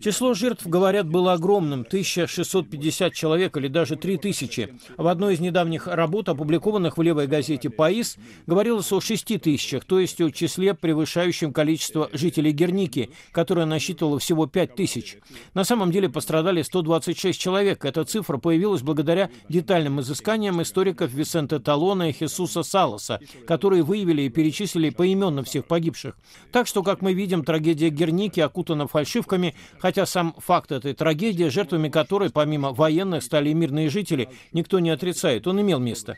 Число 0.00 0.34
жертв, 0.34 0.66
говорят, 0.66 1.08
было 1.08 1.34
огромным– 1.34 1.80
1650 1.86 3.12
человек 3.12 3.56
или 3.56 3.68
даже 3.68 3.96
3000. 3.96 4.68
В 4.96 5.06
одной 5.06 5.34
из 5.34 5.40
недавних 5.40 5.86
работ, 5.86 6.28
опубликованных 6.28 6.98
в 6.98 7.02
левой 7.02 7.26
газете 7.26 7.70
«Паис», 7.70 8.16
говорилось 8.46 8.90
о 8.92 9.00
6 9.00 9.40
тысячах, 9.40 9.84
то 9.84 10.00
есть 10.00 10.20
о 10.20 10.30
числе, 10.30 10.74
превышающем 10.74 11.52
количество 11.52 12.08
жителей 12.12 12.52
Герники, 12.52 13.10
которое 13.32 13.66
насчитывало 13.66 14.18
всего 14.18 14.46
5 14.46 14.74
тысяч. 14.74 15.18
На 15.54 15.64
самом 15.64 15.90
деле 15.90 16.08
пострадали 16.08 16.62
126 16.62 17.38
человек. 17.38 17.84
Эта 17.84 18.04
цифра 18.04 18.38
появилась 18.38 18.82
благодаря 18.82 19.30
детальным 19.48 20.00
изысканиям 20.00 20.62
историков 20.62 21.12
Висенте 21.12 21.58
Талона 21.58 22.10
и 22.10 22.12
Хесуса 22.12 22.62
Салоса, 22.62 23.20
которые 23.46 23.82
выявили 23.82 24.22
и 24.22 24.28
перечислили 24.28 24.90
поименно 24.90 25.42
всех 25.44 25.66
погибших. 25.66 26.16
Так 26.52 26.66
что, 26.66 26.82
как 26.82 27.02
мы 27.02 27.12
видим, 27.12 27.44
трагедия 27.44 27.57
трагедия 27.58 27.90
Герники 27.90 28.38
окутана 28.38 28.86
фальшивками, 28.86 29.54
хотя 29.80 30.06
сам 30.06 30.32
факт 30.38 30.70
этой 30.70 30.94
трагедии, 30.94 31.48
жертвами 31.48 31.88
которой, 31.88 32.30
помимо 32.30 32.72
военных, 32.72 33.24
стали 33.24 33.50
и 33.50 33.54
мирные 33.54 33.90
жители, 33.90 34.28
никто 34.52 34.78
не 34.78 34.90
отрицает. 34.90 35.48
Он 35.48 35.60
имел 35.60 35.80
место. 35.80 36.16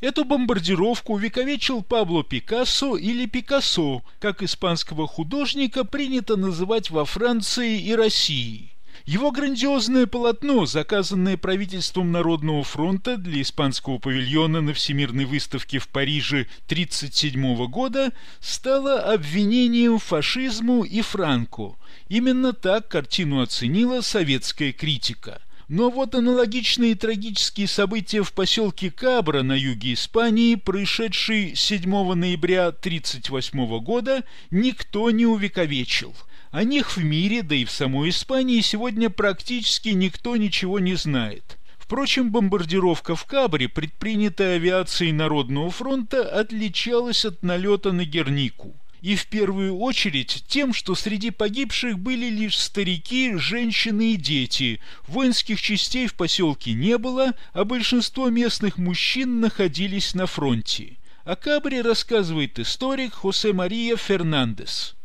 Эту 0.00 0.24
бомбардировку 0.24 1.14
увековечил 1.14 1.82
Пабло 1.82 2.24
Пикассо 2.24 2.96
или 2.96 3.26
Пикассо, 3.26 4.02
как 4.18 4.42
испанского 4.42 5.06
художника 5.06 5.84
принято 5.84 6.36
называть 6.36 6.90
во 6.90 7.04
Франции 7.04 7.78
и 7.78 7.94
России– 7.94 8.72
его 9.06 9.30
грандиозное 9.30 10.06
полотно, 10.06 10.66
заказанное 10.66 11.36
правительством 11.36 12.10
Народного 12.10 12.64
фронта 12.64 13.16
для 13.16 13.40
испанского 13.40 13.98
павильона 13.98 14.60
на 14.60 14.74
Всемирной 14.74 15.26
выставке 15.26 15.78
в 15.78 15.86
Париже 15.86 16.48
1937 16.66 17.66
года, 17.68 18.12
стало 18.40 19.00
обвинением 19.00 20.00
фашизму 20.00 20.82
и 20.82 21.02
Франку. 21.02 21.78
Именно 22.08 22.52
так 22.52 22.88
картину 22.88 23.42
оценила 23.42 24.00
советская 24.00 24.72
критика. 24.72 25.40
Но 25.68 25.90
вот 25.90 26.16
аналогичные 26.16 26.96
трагические 26.96 27.68
события 27.68 28.24
в 28.24 28.32
поселке 28.32 28.90
Кабра 28.90 29.42
на 29.42 29.56
юге 29.56 29.94
Испании, 29.94 30.56
происшедшие 30.56 31.54
7 31.54 31.88
ноября 32.14 32.68
1938 32.68 33.78
года, 33.84 34.24
никто 34.50 35.12
не 35.12 35.26
увековечил– 35.26 36.12
о 36.56 36.64
них 36.64 36.96
в 36.96 37.04
мире, 37.04 37.42
да 37.42 37.54
и 37.54 37.66
в 37.66 37.70
самой 37.70 38.08
Испании 38.08 38.62
сегодня 38.62 39.10
практически 39.10 39.90
никто 39.90 40.36
ничего 40.36 40.78
не 40.78 40.94
знает. 40.94 41.58
Впрочем, 41.78 42.30
бомбардировка 42.30 43.14
в 43.14 43.26
Кабре, 43.26 43.68
предпринятая 43.68 44.56
авиацией 44.56 45.12
Народного 45.12 45.70
фронта, 45.70 46.22
отличалась 46.22 47.26
от 47.26 47.42
налета 47.42 47.92
на 47.92 48.06
Гернику. 48.06 48.74
И 49.02 49.16
в 49.16 49.26
первую 49.26 49.76
очередь 49.76 50.44
тем, 50.48 50.72
что 50.72 50.94
среди 50.94 51.30
погибших 51.30 51.98
были 51.98 52.30
лишь 52.30 52.56
старики, 52.56 53.34
женщины 53.36 54.14
и 54.14 54.16
дети. 54.16 54.80
Воинских 55.06 55.60
частей 55.60 56.06
в 56.06 56.14
поселке 56.14 56.72
не 56.72 56.96
было, 56.96 57.34
а 57.52 57.66
большинство 57.66 58.30
местных 58.30 58.78
мужчин 58.78 59.40
находились 59.40 60.14
на 60.14 60.24
фронте. 60.24 60.96
О 61.24 61.36
Кабре 61.36 61.82
рассказывает 61.82 62.58
историк 62.58 63.12
Хосе 63.12 63.52
Мария 63.52 63.96
Фернандес. 63.96 64.95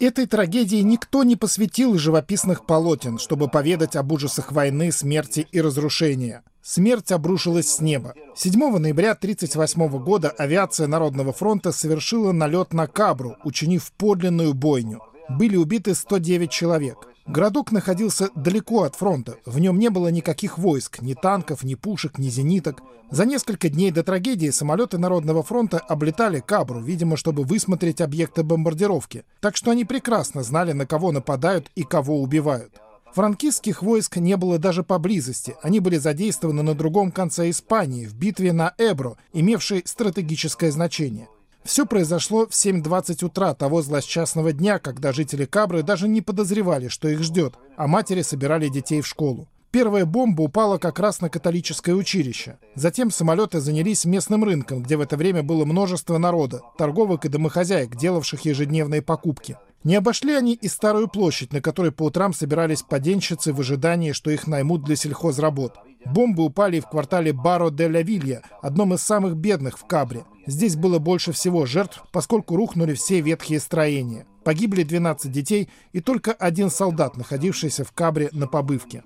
Этой 0.00 0.26
трагедии 0.26 0.82
никто 0.82 1.22
не 1.22 1.36
посвятил 1.36 1.96
живописных 1.96 2.66
полотен, 2.66 3.18
чтобы 3.18 3.48
поведать 3.48 3.94
об 3.94 4.10
ужасах 4.10 4.50
войны, 4.50 4.90
смерти 4.90 5.46
и 5.52 5.60
разрушения. 5.60 6.42
Смерть 6.60 7.12
обрушилась 7.12 7.70
с 7.70 7.80
неба. 7.80 8.14
7 8.34 8.78
ноября 8.78 9.12
1938 9.12 10.04
года 10.04 10.28
авиация 10.30 10.88
Народного 10.88 11.32
фронта 11.32 11.70
совершила 11.70 12.32
налет 12.32 12.72
на 12.72 12.88
Кабру, 12.88 13.36
учинив 13.44 13.92
подлинную 13.92 14.52
бойню. 14.52 15.00
Были 15.28 15.56
убиты 15.56 15.94
109 15.94 16.50
человек. 16.50 17.07
Городок 17.28 17.72
находился 17.72 18.30
далеко 18.34 18.84
от 18.84 18.94
фронта. 18.94 19.36
В 19.44 19.58
нем 19.58 19.78
не 19.78 19.90
было 19.90 20.08
никаких 20.08 20.56
войск, 20.56 21.02
ни 21.02 21.12
танков, 21.12 21.62
ни 21.62 21.74
пушек, 21.74 22.16
ни 22.16 22.30
зениток. 22.30 22.82
За 23.10 23.26
несколько 23.26 23.68
дней 23.68 23.90
до 23.90 24.02
трагедии 24.02 24.48
самолеты 24.48 24.96
Народного 24.96 25.42
фронта 25.42 25.78
облетали 25.78 26.40
Кабру, 26.40 26.80
видимо, 26.80 27.18
чтобы 27.18 27.42
высмотреть 27.42 28.00
объекты 28.00 28.42
бомбардировки. 28.42 29.24
Так 29.40 29.56
что 29.56 29.70
они 29.72 29.84
прекрасно 29.84 30.42
знали, 30.42 30.72
на 30.72 30.86
кого 30.86 31.12
нападают 31.12 31.70
и 31.74 31.82
кого 31.82 32.22
убивают. 32.22 32.80
Франкистских 33.12 33.82
войск 33.82 34.16
не 34.16 34.38
было 34.38 34.58
даже 34.58 34.82
поблизости. 34.82 35.54
Они 35.62 35.80
были 35.80 35.98
задействованы 35.98 36.62
на 36.62 36.74
другом 36.74 37.12
конце 37.12 37.50
Испании, 37.50 38.06
в 38.06 38.14
битве 38.14 38.54
на 38.54 38.74
Эбро, 38.78 39.18
имевшей 39.34 39.82
стратегическое 39.84 40.70
значение. 40.70 41.28
Все 41.68 41.84
произошло 41.84 42.46
в 42.46 42.52
7.20 42.52 43.26
утра 43.26 43.52
того 43.52 43.82
злосчастного 43.82 44.54
дня, 44.54 44.78
когда 44.78 45.12
жители 45.12 45.44
Кабры 45.44 45.82
даже 45.82 46.08
не 46.08 46.22
подозревали, 46.22 46.88
что 46.88 47.08
их 47.08 47.22
ждет, 47.22 47.56
а 47.76 47.86
матери 47.86 48.22
собирали 48.22 48.68
детей 48.68 49.02
в 49.02 49.06
школу. 49.06 49.48
Первая 49.70 50.06
бомба 50.06 50.40
упала 50.40 50.78
как 50.78 50.98
раз 50.98 51.20
на 51.20 51.28
католическое 51.28 51.94
училище. 51.94 52.56
Затем 52.74 53.10
самолеты 53.10 53.60
занялись 53.60 54.06
местным 54.06 54.44
рынком, 54.44 54.82
где 54.82 54.96
в 54.96 55.02
это 55.02 55.18
время 55.18 55.42
было 55.42 55.66
множество 55.66 56.16
народа, 56.16 56.62
торговок 56.78 57.26
и 57.26 57.28
домохозяек, 57.28 57.94
делавших 57.96 58.46
ежедневные 58.46 59.02
покупки. 59.02 59.58
Не 59.84 59.94
обошли 59.94 60.34
они 60.34 60.54
и 60.54 60.68
старую 60.68 61.08
площадь, 61.08 61.52
на 61.52 61.60
которой 61.60 61.92
по 61.92 62.04
утрам 62.04 62.32
собирались 62.32 62.82
поденщицы 62.82 63.52
в 63.52 63.60
ожидании, 63.60 64.12
что 64.12 64.30
их 64.30 64.46
наймут 64.46 64.84
для 64.84 64.96
сельхозработ. 64.96 65.78
Бомбы 66.04 66.44
упали 66.44 66.80
в 66.80 66.88
квартале 66.88 67.32
Баро 67.32 67.70
де 67.70 67.86
ла 67.86 68.02
Вилья, 68.02 68.42
одном 68.62 68.94
из 68.94 69.02
самых 69.02 69.36
бедных 69.36 69.78
в 69.78 69.86
Кабре. 69.86 70.24
Здесь 70.46 70.76
было 70.76 70.98
больше 70.98 71.32
всего 71.32 71.66
жертв, 71.66 72.02
поскольку 72.12 72.56
рухнули 72.56 72.94
все 72.94 73.20
ветхие 73.20 73.60
строения. 73.60 74.26
Погибли 74.44 74.82
12 74.82 75.30
детей 75.30 75.68
и 75.92 76.00
только 76.00 76.32
один 76.32 76.70
солдат, 76.70 77.16
находившийся 77.16 77.84
в 77.84 77.92
Кабре 77.92 78.30
на 78.32 78.46
побывке. 78.46 79.04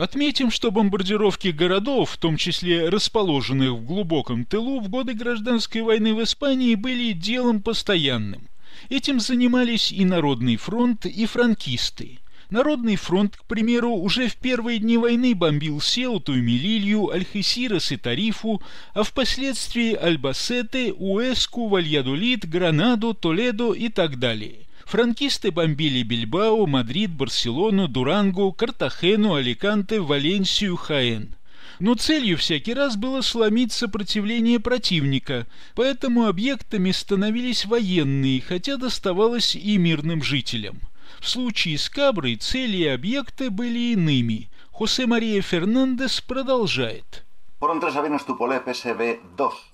Отметим, 0.00 0.50
что 0.50 0.70
бомбардировки 0.70 1.48
городов, 1.48 2.12
в 2.12 2.16
том 2.16 2.38
числе 2.38 2.88
расположенных 2.88 3.72
в 3.72 3.84
глубоком 3.84 4.46
тылу, 4.46 4.80
в 4.80 4.88
годы 4.88 5.12
гражданской 5.12 5.82
войны 5.82 6.14
в 6.14 6.22
Испании 6.22 6.74
были 6.74 7.12
делом 7.12 7.60
постоянным. 7.60 8.48
Этим 8.88 9.20
занимались 9.20 9.92
и 9.92 10.06
Народный 10.06 10.56
фронт, 10.56 11.04
и 11.04 11.26
франкисты. 11.26 12.18
Народный 12.48 12.96
фронт, 12.96 13.36
к 13.36 13.44
примеру, 13.44 13.90
уже 13.90 14.28
в 14.28 14.36
первые 14.36 14.78
дни 14.78 14.96
войны 14.96 15.34
бомбил 15.34 15.82
Сеуту 15.82 16.34
и 16.34 16.40
Мелилью, 16.40 17.10
Альхесирос 17.10 17.92
и 17.92 17.98
Тарифу, 17.98 18.62
а 18.94 19.02
впоследствии 19.02 19.92
Альбасете, 19.92 20.94
Уэску, 20.94 21.68
Вальядолит, 21.68 22.48
Гранаду, 22.48 23.12
Толедо 23.12 23.74
и 23.74 23.90
так 23.90 24.18
далее. 24.18 24.60
Франкисты 24.90 25.52
бомбили 25.52 26.02
Бильбао, 26.02 26.66
Мадрид, 26.66 27.12
Барселону, 27.12 27.86
Дурангу, 27.86 28.50
Картахену, 28.50 29.34
Аликанте, 29.34 30.00
Валенсию, 30.00 30.74
Хаэн. 30.74 31.36
Но 31.78 31.94
целью 31.94 32.36
всякий 32.36 32.74
раз 32.74 32.96
было 32.96 33.20
сломить 33.20 33.70
сопротивление 33.70 34.58
противника, 34.58 35.46
поэтому 35.76 36.26
объектами 36.26 36.90
становились 36.90 37.66
военные, 37.66 38.40
хотя 38.40 38.76
доставалось 38.78 39.54
и 39.54 39.76
мирным 39.76 40.24
жителям. 40.24 40.80
В 41.20 41.28
случае 41.28 41.78
с 41.78 41.88
Каброй 41.88 42.34
цели 42.34 42.78
и 42.78 42.86
объекты 42.86 43.50
были 43.50 43.92
иными. 43.92 44.48
Хосе 44.72 45.06
Мария 45.06 45.40
Фернандес 45.40 46.20
продолжает. 46.20 47.24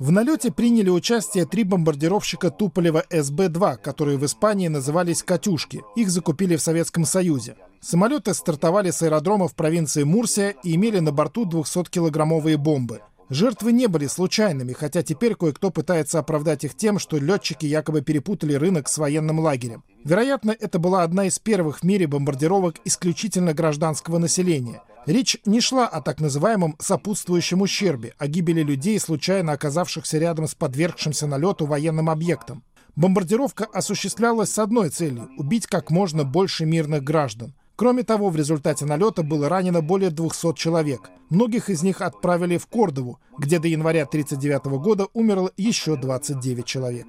В 0.00 0.10
налете 0.10 0.50
приняли 0.50 0.90
участие 0.90 1.46
три 1.46 1.62
бомбардировщика 1.62 2.50
Туполева 2.50 3.04
СБ-2, 3.10 3.76
которые 3.76 4.18
в 4.18 4.26
Испании 4.26 4.66
назывались 4.66 5.22
«Катюшки». 5.22 5.84
Их 5.94 6.10
закупили 6.10 6.56
в 6.56 6.60
Советском 6.60 7.04
Союзе. 7.04 7.54
Самолеты 7.80 8.34
стартовали 8.34 8.90
с 8.90 9.02
аэродрома 9.02 9.46
в 9.46 9.54
провинции 9.54 10.02
Мурсия 10.02 10.56
и 10.64 10.74
имели 10.74 10.98
на 10.98 11.12
борту 11.12 11.46
200-килограммовые 11.46 12.56
бомбы. 12.56 13.02
Жертвы 13.30 13.70
не 13.70 13.86
были 13.86 14.08
случайными, 14.08 14.72
хотя 14.72 15.04
теперь 15.04 15.36
кое-кто 15.36 15.70
пытается 15.70 16.18
оправдать 16.18 16.64
их 16.64 16.74
тем, 16.74 16.98
что 16.98 17.18
летчики 17.18 17.66
якобы 17.66 18.00
перепутали 18.00 18.54
рынок 18.54 18.88
с 18.88 18.98
военным 18.98 19.38
лагерем. 19.38 19.84
Вероятно, 20.02 20.50
это 20.58 20.80
была 20.80 21.04
одна 21.04 21.26
из 21.26 21.38
первых 21.38 21.80
в 21.80 21.82
мире 21.84 22.08
бомбардировок 22.08 22.76
исключительно 22.84 23.54
гражданского 23.54 24.18
населения– 24.18 24.82
Речь 25.06 25.38
не 25.46 25.60
шла 25.60 25.86
о 25.86 26.00
так 26.00 26.20
называемом 26.20 26.74
сопутствующем 26.80 27.62
ущербе, 27.62 28.14
о 28.18 28.26
гибели 28.26 28.62
людей, 28.62 28.98
случайно 28.98 29.52
оказавшихся 29.52 30.18
рядом 30.18 30.48
с 30.48 30.56
подвергшимся 30.56 31.28
налету 31.28 31.64
военным 31.64 32.10
объектом. 32.10 32.64
Бомбардировка 32.96 33.66
осуществлялась 33.66 34.50
с 34.50 34.58
одной 34.58 34.88
целью– 34.88 35.28
убить 35.38 35.68
как 35.68 35.90
можно 35.90 36.24
больше 36.24 36.66
мирных 36.66 37.04
граждан. 37.04 37.54
Кроме 37.76 38.02
того, 38.02 38.30
в 38.30 38.36
результате 38.36 38.84
налета 38.84 39.22
было 39.22 39.48
ранено 39.48 39.80
более 39.80 40.10
200 40.10 40.54
человек. 40.54 41.10
Многих 41.30 41.70
из 41.70 41.84
них 41.84 42.00
отправили 42.00 42.56
в 42.56 42.66
Кордову, 42.66 43.20
где 43.38 43.60
до 43.60 43.68
января 43.68 44.04
1939 44.04 44.82
года 44.82 45.06
умерло 45.12 45.52
еще 45.56 45.96
29 45.96 46.64
человек. 46.64 47.06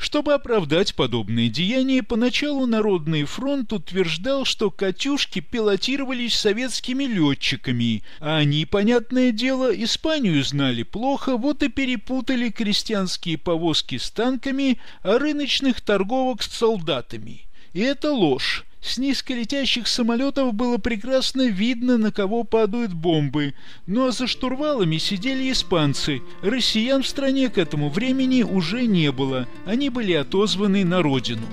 Чтобы 0.00 0.32
оправдать 0.32 0.94
подобные 0.94 1.50
деяния, 1.50 2.02
поначалу 2.02 2.64
Народный 2.64 3.24
фронт 3.24 3.70
утверждал, 3.70 4.46
что 4.46 4.70
«Катюшки» 4.70 5.40
пилотировались 5.40 6.36
советскими 6.36 7.04
летчиками, 7.04 8.02
а 8.18 8.38
они, 8.38 8.64
понятное 8.64 9.30
дело, 9.30 9.70
Испанию 9.70 10.42
знали 10.42 10.84
плохо, 10.84 11.36
вот 11.36 11.62
и 11.62 11.68
перепутали 11.68 12.48
крестьянские 12.48 13.36
повозки 13.36 13.98
с 13.98 14.10
танками, 14.10 14.80
а 15.02 15.18
рыночных 15.18 15.82
торговок 15.82 16.42
с 16.42 16.50
солдатами. 16.50 17.42
И 17.74 17.80
это 17.80 18.10
ложь. 18.10 18.64
С 18.82 18.96
низколетящих 18.96 19.86
самолетов 19.86 20.54
было 20.54 20.78
прекрасно 20.78 21.48
видно, 21.48 21.98
на 21.98 22.10
кого 22.12 22.44
падают 22.44 22.94
бомбы. 22.94 23.54
Ну 23.86 24.06
а 24.06 24.12
за 24.12 24.26
штурвалами 24.26 24.96
сидели 24.96 25.52
испанцы. 25.52 26.22
Россиян 26.42 27.02
в 27.02 27.06
стране 27.06 27.50
к 27.50 27.58
этому 27.58 27.90
времени 27.90 28.42
уже 28.42 28.86
не 28.86 29.12
было. 29.12 29.46
Они 29.66 29.90
были 29.90 30.12
отозваны 30.12 30.84
на 30.84 31.02
родину. 31.02 31.46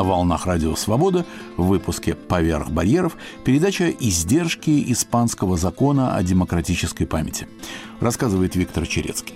На 0.00 0.04
волнах 0.04 0.46
Радио 0.46 0.76
Свобода 0.76 1.26
в 1.58 1.66
выпуске 1.66 2.14
«Поверх 2.14 2.70
барьеров» 2.70 3.18
передача 3.44 3.90
«Издержки 3.90 4.90
испанского 4.90 5.58
закона 5.58 6.16
о 6.16 6.22
демократической 6.22 7.04
памяти». 7.04 7.46
Рассказывает 8.00 8.56
Виктор 8.56 8.86
Черецкий. 8.86 9.34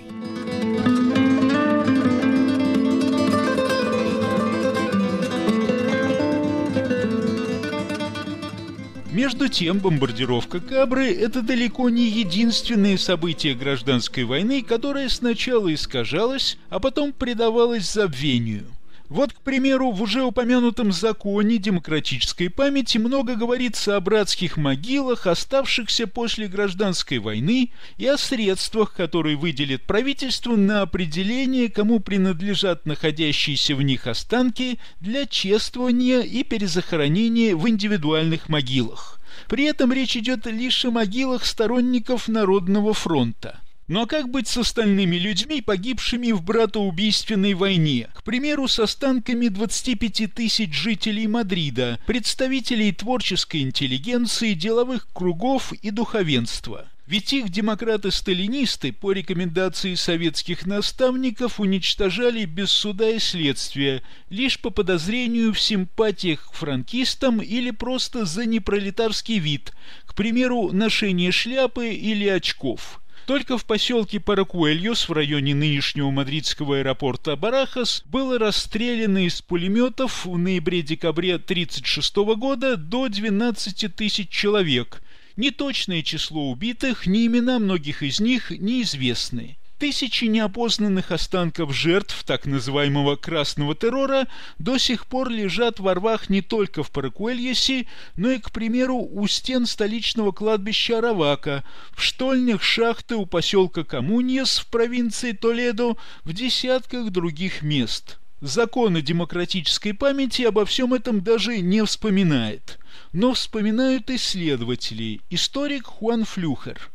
Между 9.11 9.49
тем, 9.49 9.77
бомбардировка 9.77 10.59
Кабры– 10.61 11.13
это 11.13 11.43
далеко 11.43 11.91
не 11.91 12.07
единственное 12.07 12.97
событие 12.97 13.53
гражданской 13.53 14.23
войны, 14.23 14.63
которое 14.63 15.09
сначала 15.09 15.71
искажалось, 15.71 16.57
а 16.71 16.79
потом 16.79 17.13
предавалось 17.13 17.93
забвению. 17.93 18.74
Вот, 19.07 19.33
к 19.33 19.41
примеру, 19.41 19.91
в 19.91 20.01
уже 20.01 20.23
упомянутом 20.23 20.91
законе 20.91 21.57
демократической 21.57 22.49
памяти 22.49 22.97
много 22.97 23.35
говорится 23.35 23.95
о 23.95 24.01
братских 24.01 24.57
могилах, 24.57 25.27
оставшихся 25.27 26.07
после 26.07 26.47
гражданской 26.47 27.19
войны, 27.19 27.71
и 27.97 28.07
о 28.07 28.17
средствах, 28.17 28.93
которые 28.93 29.35
выделит 29.35 29.83
правительство 29.83 30.55
на 30.55 30.81
определение, 30.81 31.69
кому 31.69 31.99
принадлежат 31.99 32.87
находящиеся 32.87 33.75
в 33.75 33.83
них 33.83 34.07
останки 34.07 34.79
для 34.99 35.27
чествования 35.27 36.21
и 36.21 36.43
перезахоронения 36.43 37.55
в 37.55 37.69
индивидуальных 37.69 38.49
могилах. 38.49 39.19
При 39.47 39.65
этом 39.65 39.93
речь 39.93 40.17
идет 40.17 40.47
лишь 40.47 40.83
о 40.83 40.91
могилах 40.91 41.45
сторонников 41.45 42.27
Народного 42.27 42.93
фронта. 42.93 43.61
Но 43.87 44.07
как 44.07 44.29
быть 44.29 44.47
с 44.47 44.57
остальными 44.57 45.15
людьми, 45.15 45.61
погибшими 45.61 46.31
в 46.31 46.41
братоубийственной 46.41 47.53
войне? 47.53 48.09
К 48.15 48.23
примеру, 48.23 48.67
с 48.67 48.79
останками 48.79 49.47
25 49.47 50.33
тысяч 50.33 50.73
жителей 50.73 51.27
Мадрида, 51.27 51.99
представителей 52.07 52.91
творческой 52.93 53.61
интеллигенции, 53.61 54.53
деловых 54.53 55.07
кругов 55.13 55.71
и 55.71 55.91
духовенства. 55.91 56.87
Ведь 57.05 57.31
их 57.33 57.49
демократы-сталинисты 57.49 58.91
по 58.91 59.11
рекомендации 59.11 59.93
советских 59.93 60.65
наставников 60.65 61.59
уничтожали 61.59 62.45
без 62.45 62.71
суда 62.71 63.07
и 63.11 63.19
следствия, 63.19 64.01
лишь 64.31 64.59
по 64.59 64.71
подозрению 64.71 65.53
в 65.53 65.59
симпатиях 65.59 66.49
к 66.49 66.53
франкистам 66.55 67.39
или 67.39 67.69
просто 67.69 68.25
за 68.25 68.47
непролетарский 68.47 69.37
вид, 69.37 69.73
к 70.07 70.15
примеру, 70.15 70.71
ношение 70.71 71.31
шляпы 71.31 71.89
или 71.89 72.27
очков– 72.27 72.99
Только 73.25 73.57
в 73.57 73.65
поселке 73.65 74.19
Паракуэльос 74.19 75.09
в 75.09 75.13
районе 75.13 75.55
нынешнего 75.55 76.11
мадридского 76.11 76.77
аэропорта 76.77 77.35
Барахас 77.35 78.03
было 78.05 78.37
расстреляно 78.37 79.25
из 79.25 79.41
пулеметов 79.41 80.25
в 80.25 80.37
ноябре-декабре 80.37 81.35
1936 81.35 82.15
года 82.37 82.77
до 82.77 83.09
12 83.09 83.95
тысяч 83.95 84.29
человек. 84.29 85.01
Неточное 85.37 86.03
число 86.03 86.51
убитых, 86.51 87.07
ни 87.07 87.25
имена 87.25 87.57
многих 87.57 88.03
из 88.03 88.19
них 88.19 88.51
неизвестны. 88.51 89.57
Тысячи 89.77 90.23
неопознанных 90.25 91.11
останков 91.11 91.75
жертв 91.75 92.23
так 92.23 92.45
называемого 92.45 93.17
«красного 93.17 93.75
террора» 93.75 94.27
до 94.57 94.77
сих 94.77 95.05
пор 95.05 95.29
лежат 95.29 95.81
во 95.81 95.95
рвах 95.95 96.29
не 96.29 96.41
только 96.41 96.81
в 96.81 96.91
Паракуэльесе, 96.91 97.85
но 98.15 98.31
и, 98.31 98.39
к 98.39 98.51
примеру, 98.51 98.95
у 98.97 99.27
стен 99.27 99.65
столичного 99.65 100.31
кладбища 100.31 100.99
Аравака, 100.99 101.65
в 101.91 102.01
штольнях 102.01 102.63
шахты 102.63 103.17
у 103.17 103.25
поселка 103.25 103.83
Комуньес 103.83 104.59
в 104.59 104.67
провинции 104.67 105.33
Толедо, 105.33 105.97
в 106.23 106.31
десятках 106.31 107.09
других 107.09 107.61
мест. 107.61 108.17
Закон 108.39 108.95
о 108.95 109.01
демократической 109.01 109.91
памяти 109.91 110.43
обо 110.43 110.65
всем 110.65 110.93
этом 110.93 111.21
даже 111.21 111.57
не 111.57 111.83
вспоминает. 111.83 112.79
Но 113.11 113.33
вспоминают 113.33 114.09
исследователи, 114.09 115.19
историк 115.29 115.87
Хуан 115.87 116.23
Флюхер 116.23 116.91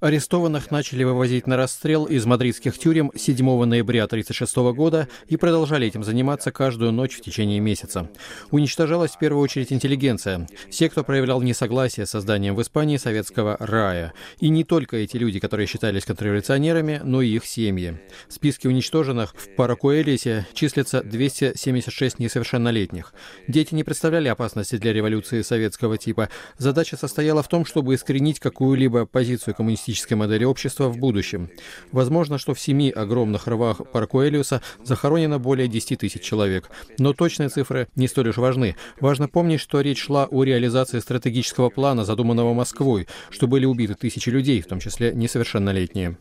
Арестованных 0.00 0.70
начали 0.70 1.02
вывозить 1.02 1.46
на 1.46 1.56
расстрел 1.56 2.04
из 2.04 2.26
мадридских 2.26 2.76
тюрем 2.76 3.10
7 3.14 3.64
ноября 3.64 4.04
1936 4.04 4.56
года 4.76 5.08
и 5.28 5.38
продолжали 5.38 5.86
этим 5.86 6.04
заниматься 6.04 6.52
каждую 6.52 6.92
ночь 6.92 7.16
в 7.16 7.22
течение 7.22 7.58
месяца. 7.58 8.10
Уничтожалась 8.50 9.12
в 9.12 9.18
первую 9.18 9.42
очередь 9.42 9.72
интеллигенция, 9.72 10.46
все, 10.70 10.90
кто 10.90 11.04
проявлял 11.04 11.40
несогласие 11.40 12.04
с 12.04 12.10
созданием 12.10 12.54
в 12.54 12.60
Испании 12.60 12.98
советского 12.98 13.56
рая. 13.60 14.12
И 14.40 14.50
не 14.50 14.62
только 14.62 14.98
эти 14.98 15.16
люди, 15.16 15.40
которые 15.40 15.66
считались 15.66 16.04
контрреволюционерами, 16.04 17.00
но 17.02 17.22
и 17.22 17.30
их 17.30 17.46
семьи. 17.46 17.98
В 18.28 18.34
списке 18.34 18.68
уничтоженных 18.68 19.34
в 19.34 19.56
Паракуэлисе 19.56 20.46
числится 20.52 21.02
276 21.02 22.18
несовершеннолетних. 22.18 23.14
Дети 23.48 23.74
не 23.74 23.84
представляли 23.84 24.28
опасности 24.28 24.76
для 24.76 24.92
революции 24.92 25.40
советского 25.40 25.96
типа. 25.96 26.28
Задача 26.58 26.98
состояла 26.98 27.42
в 27.42 27.48
том, 27.48 27.64
чтобы 27.64 27.94
искоренить 27.94 28.38
какую 28.38 28.65
какую-либо 28.66 29.06
позицию 29.06 29.54
коммунистической 29.54 30.16
модели 30.16 30.42
общества 30.42 30.88
в 30.88 30.98
будущем. 30.98 31.48
Возможно, 31.92 32.36
что 32.36 32.52
в 32.52 32.58
семи 32.58 32.90
огромных 32.90 33.46
рвах 33.46 33.80
Паркуэлиуса 33.92 34.60
захоронено 34.82 35.38
более 35.38 35.68
10 35.68 36.00
тысяч 36.00 36.20
человек. 36.20 36.68
Но 36.98 37.12
точные 37.12 37.48
цифры 37.48 37.86
не 37.94 38.08
столь 38.08 38.30
уж 38.30 38.38
важны. 38.38 38.74
Важно 39.00 39.28
помнить, 39.28 39.60
что 39.60 39.80
речь 39.82 40.02
шла 40.02 40.26
о 40.28 40.42
реализации 40.42 40.98
стратегического 40.98 41.70
плана, 41.70 42.04
задуманного 42.04 42.54
Москвой, 42.54 43.06
что 43.30 43.46
были 43.46 43.66
убиты 43.66 43.94
тысячи 43.94 44.30
людей, 44.30 44.60
в 44.60 44.66
том 44.66 44.80
числе 44.80 45.12
несовершеннолетние. 45.14 46.18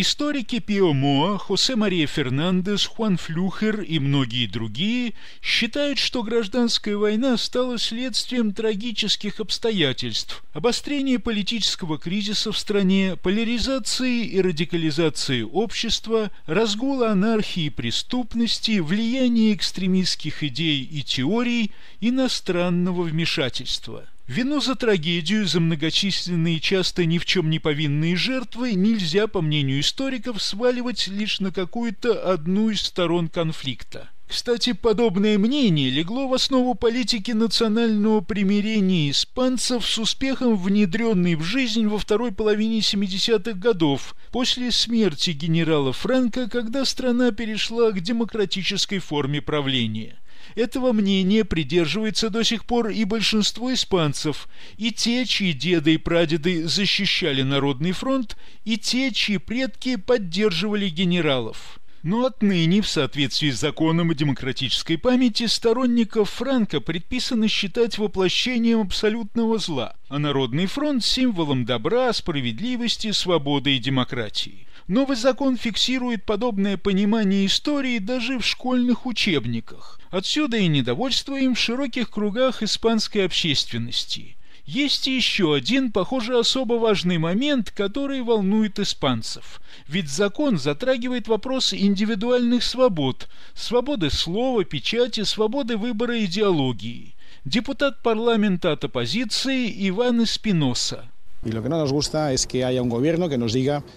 Историки 0.00 0.60
Пио 0.60 0.92
Моа, 0.92 1.38
Хосе 1.38 1.74
Мария 1.74 2.06
Фернандес, 2.06 2.86
Хуан 2.86 3.16
Флюхер 3.16 3.80
и 3.80 3.98
многие 3.98 4.46
другие 4.46 5.14
считают, 5.42 5.98
что 5.98 6.22
гражданская 6.22 6.96
война 6.96 7.36
стала 7.36 7.78
следствием 7.78 8.54
трагических 8.54 9.40
обстоятельств, 9.40 10.44
обострения 10.52 11.18
политического 11.18 11.98
кризиса 11.98 12.52
в 12.52 12.58
стране, 12.58 13.16
поляризации 13.20 14.24
и 14.24 14.40
радикализации 14.40 15.42
общества, 15.42 16.30
разгула 16.46 17.10
анархии 17.10 17.64
и 17.64 17.70
преступности, 17.70 18.78
влияния 18.78 19.52
экстремистских 19.52 20.44
идей 20.44 20.80
и 20.80 21.02
теорий, 21.02 21.72
иностранного 22.00 23.02
вмешательства– 23.02 24.06
Вину 24.28 24.60
за 24.60 24.74
трагедию, 24.74 25.46
за 25.46 25.58
многочисленные, 25.58 26.60
часто 26.60 27.06
ни 27.06 27.16
в 27.16 27.24
чем 27.24 27.48
не 27.48 27.58
повинные 27.58 28.14
жертвы 28.14 28.74
нельзя, 28.74 29.26
по 29.26 29.40
мнению 29.40 29.80
историков, 29.80 30.42
сваливать 30.42 31.08
лишь 31.08 31.40
на 31.40 31.50
какую-то 31.50 32.30
одну 32.30 32.68
из 32.68 32.82
сторон 32.82 33.28
конфликта. 33.28 34.10
Кстати, 34.28 34.74
подобное 34.74 35.38
мнение 35.38 35.88
легло 35.88 36.28
в 36.28 36.34
основу 36.34 36.74
политики 36.74 37.30
национального 37.30 38.20
примирения 38.20 39.10
испанцев 39.10 39.86
с 39.86 39.98
успехом 39.98 40.58
внедренной 40.58 41.34
в 41.34 41.42
жизнь 41.42 41.86
во 41.86 41.98
второй 41.98 42.30
половине 42.30 42.80
70-х 42.80 43.52
годов, 43.52 44.14
после 44.30 44.70
смерти 44.72 45.30
генерала 45.30 45.94
Франка, 45.94 46.50
когда 46.50 46.84
страна 46.84 47.32
перешла 47.32 47.92
к 47.92 48.00
демократической 48.00 48.98
форме 48.98 49.40
правления. 49.40 50.18
Этого 50.54 50.92
мнения 50.92 51.44
придерживается 51.44 52.30
до 52.30 52.42
сих 52.42 52.64
пор 52.64 52.88
и 52.88 53.04
большинство 53.04 53.72
испанцев, 53.72 54.48
и 54.76 54.90
те, 54.90 55.24
чьи 55.26 55.52
деды 55.52 55.94
и 55.94 55.98
прадеды 55.98 56.66
защищали 56.66 57.42
Народный 57.42 57.92
фронт, 57.92 58.36
и 58.64 58.76
те, 58.76 59.10
чьи 59.12 59.38
предки 59.38 59.96
поддерживали 59.96 60.88
генералов. 60.88 61.78
Но 62.02 62.26
отныне, 62.26 62.80
в 62.80 62.88
соответствии 62.88 63.50
с 63.50 63.58
законом 63.58 64.10
о 64.10 64.14
демократической 64.14 64.96
памяти, 64.96 65.46
сторонников 65.46 66.30
Франка 66.30 66.80
предписано 66.80 67.48
считать 67.48 67.98
воплощением 67.98 68.80
абсолютного 68.82 69.58
зла, 69.58 69.96
а 70.08 70.18
Народный 70.18 70.66
фронт– 70.66 71.04
символом 71.04 71.64
добра, 71.64 72.12
справедливости, 72.12 73.10
свободы 73.10 73.76
и 73.76 73.80
демократии. 73.80 74.68
Новый 74.88 75.18
закон 75.18 75.58
фиксирует 75.58 76.24
подобное 76.24 76.78
понимание 76.78 77.44
истории 77.44 77.98
даже 77.98 78.38
в 78.38 78.46
школьных 78.46 79.04
учебниках. 79.04 80.00
Отсюда 80.10 80.56
и 80.56 80.66
недовольство 80.66 81.38
им 81.38 81.54
в 81.54 81.58
широких 81.58 82.08
кругах 82.08 82.62
испанской 82.62 83.26
общественности. 83.26 84.38
Есть 84.64 85.06
еще 85.06 85.54
один, 85.54 85.92
похоже, 85.92 86.38
особо 86.38 86.74
важный 86.74 87.18
момент, 87.18 87.70
который 87.70 88.22
волнует 88.22 88.78
испанцев. 88.78 89.60
Ведь 89.86 90.08
закон 90.08 90.58
затрагивает 90.58 91.28
вопрос 91.28 91.74
индивидуальных 91.74 92.62
свобод, 92.62 93.28
свободы 93.54 94.08
слова, 94.08 94.64
печати, 94.64 95.24
свободы 95.24 95.76
выбора 95.76 96.24
идеологии. 96.24 97.14
Депутат 97.44 98.02
парламента 98.02 98.72
от 98.72 98.84
оппозиции 98.84 99.70
Иван 99.88 100.24
Эспиноса– 100.24 101.10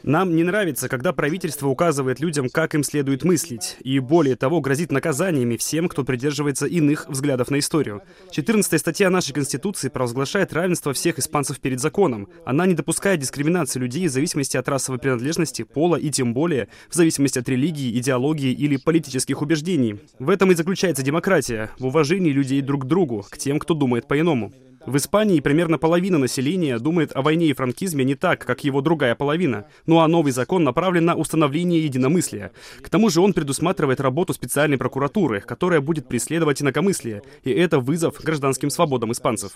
нам 0.04 0.36
не 0.36 0.44
нравится, 0.44 0.88
когда 0.88 1.12
правительство 1.12 1.70
указывает 1.70 2.20
людям, 2.20 2.50
как 2.50 2.76
им 2.76 2.84
следует 2.84 3.24
мыслить, 3.24 3.78
и 3.84 3.98
более 3.98 4.36
того, 4.36 4.62
грозит 4.62 4.92
наказаниями 4.92 5.58
всем, 5.58 5.90
кто 5.90 6.04
придерживается 6.04 6.68
иных 6.68 7.10
взглядов 7.10 7.50
на 7.50 7.58
историю. 7.58 8.04
14 8.30 8.80
статья 8.80 9.10
нашей 9.10 9.34
Конституции 9.34 9.90
провозглашает 9.90 10.54
равенство 10.54 10.94
всех 10.94 11.18
испанцев 11.18 11.60
перед 11.60 11.80
законом. 11.80 12.28
Она 12.46 12.68
не 12.68 12.76
допускает 12.76 13.20
дискриминации 13.20 13.80
людей 13.80 14.08
в 14.08 14.12
зависимости 14.12 14.56
от 14.56 14.70
расовой 14.70 15.00
принадлежности, 15.00 15.64
пола 15.64 15.96
и 15.96 16.12
тем 16.12 16.36
более 16.36 16.68
в 16.92 16.94
зависимости 16.94 17.40
от 17.40 17.50
религии, 17.50 17.98
идеологии 17.98 18.52
или 18.52 18.78
политических 18.78 19.42
убеждений. 19.42 20.00
В 20.20 20.30
этом 20.30 20.52
и 20.52 20.56
заключается 20.56 21.02
демократия, 21.02 21.72
в 21.80 21.88
уважении 21.88 22.32
людей 22.32 22.62
друг 22.62 22.84
к 22.84 22.88
другу, 22.88 23.26
к 23.28 23.40
тем, 23.40 23.58
кто 23.58 23.74
думает 23.74 24.08
по-иному. 24.08 24.54
В 24.86 24.98
Испании 24.98 25.40
примерно 25.40 25.78
половина 25.78 26.18
населения 26.18 26.80
думает 26.80 27.16
о 27.16 27.22
войне 27.22 27.48
и 27.48 27.54
франкизме 27.54 28.04
не 28.04 28.16
так, 28.16 28.44
как 28.46 28.64
его 28.64 28.82
другая 28.82 29.14
половина. 29.14 29.66
Ну 29.86 30.00
а 30.00 30.08
новый 30.08 30.32
закон 30.32 30.64
направлен 30.64 31.06
на 31.06 31.16
установление 31.16 31.84
единомыслия. 31.84 32.52
К 32.82 32.90
тому 32.90 33.10
же 33.10 33.22
он 33.22 33.34
предусматривает 33.34 34.02
работу 34.02 34.34
специальной 34.34 34.78
прокуратуры, 34.78 35.42
которая 35.42 35.82
будет 35.82 36.08
преследовать 36.08 36.62
инакомыслие. 36.62 37.22
И 37.44 37.52
это 37.52 37.80
вызов 37.80 38.16
гражданским 38.24 38.72
свободам 38.72 39.12
испанцев. 39.12 39.52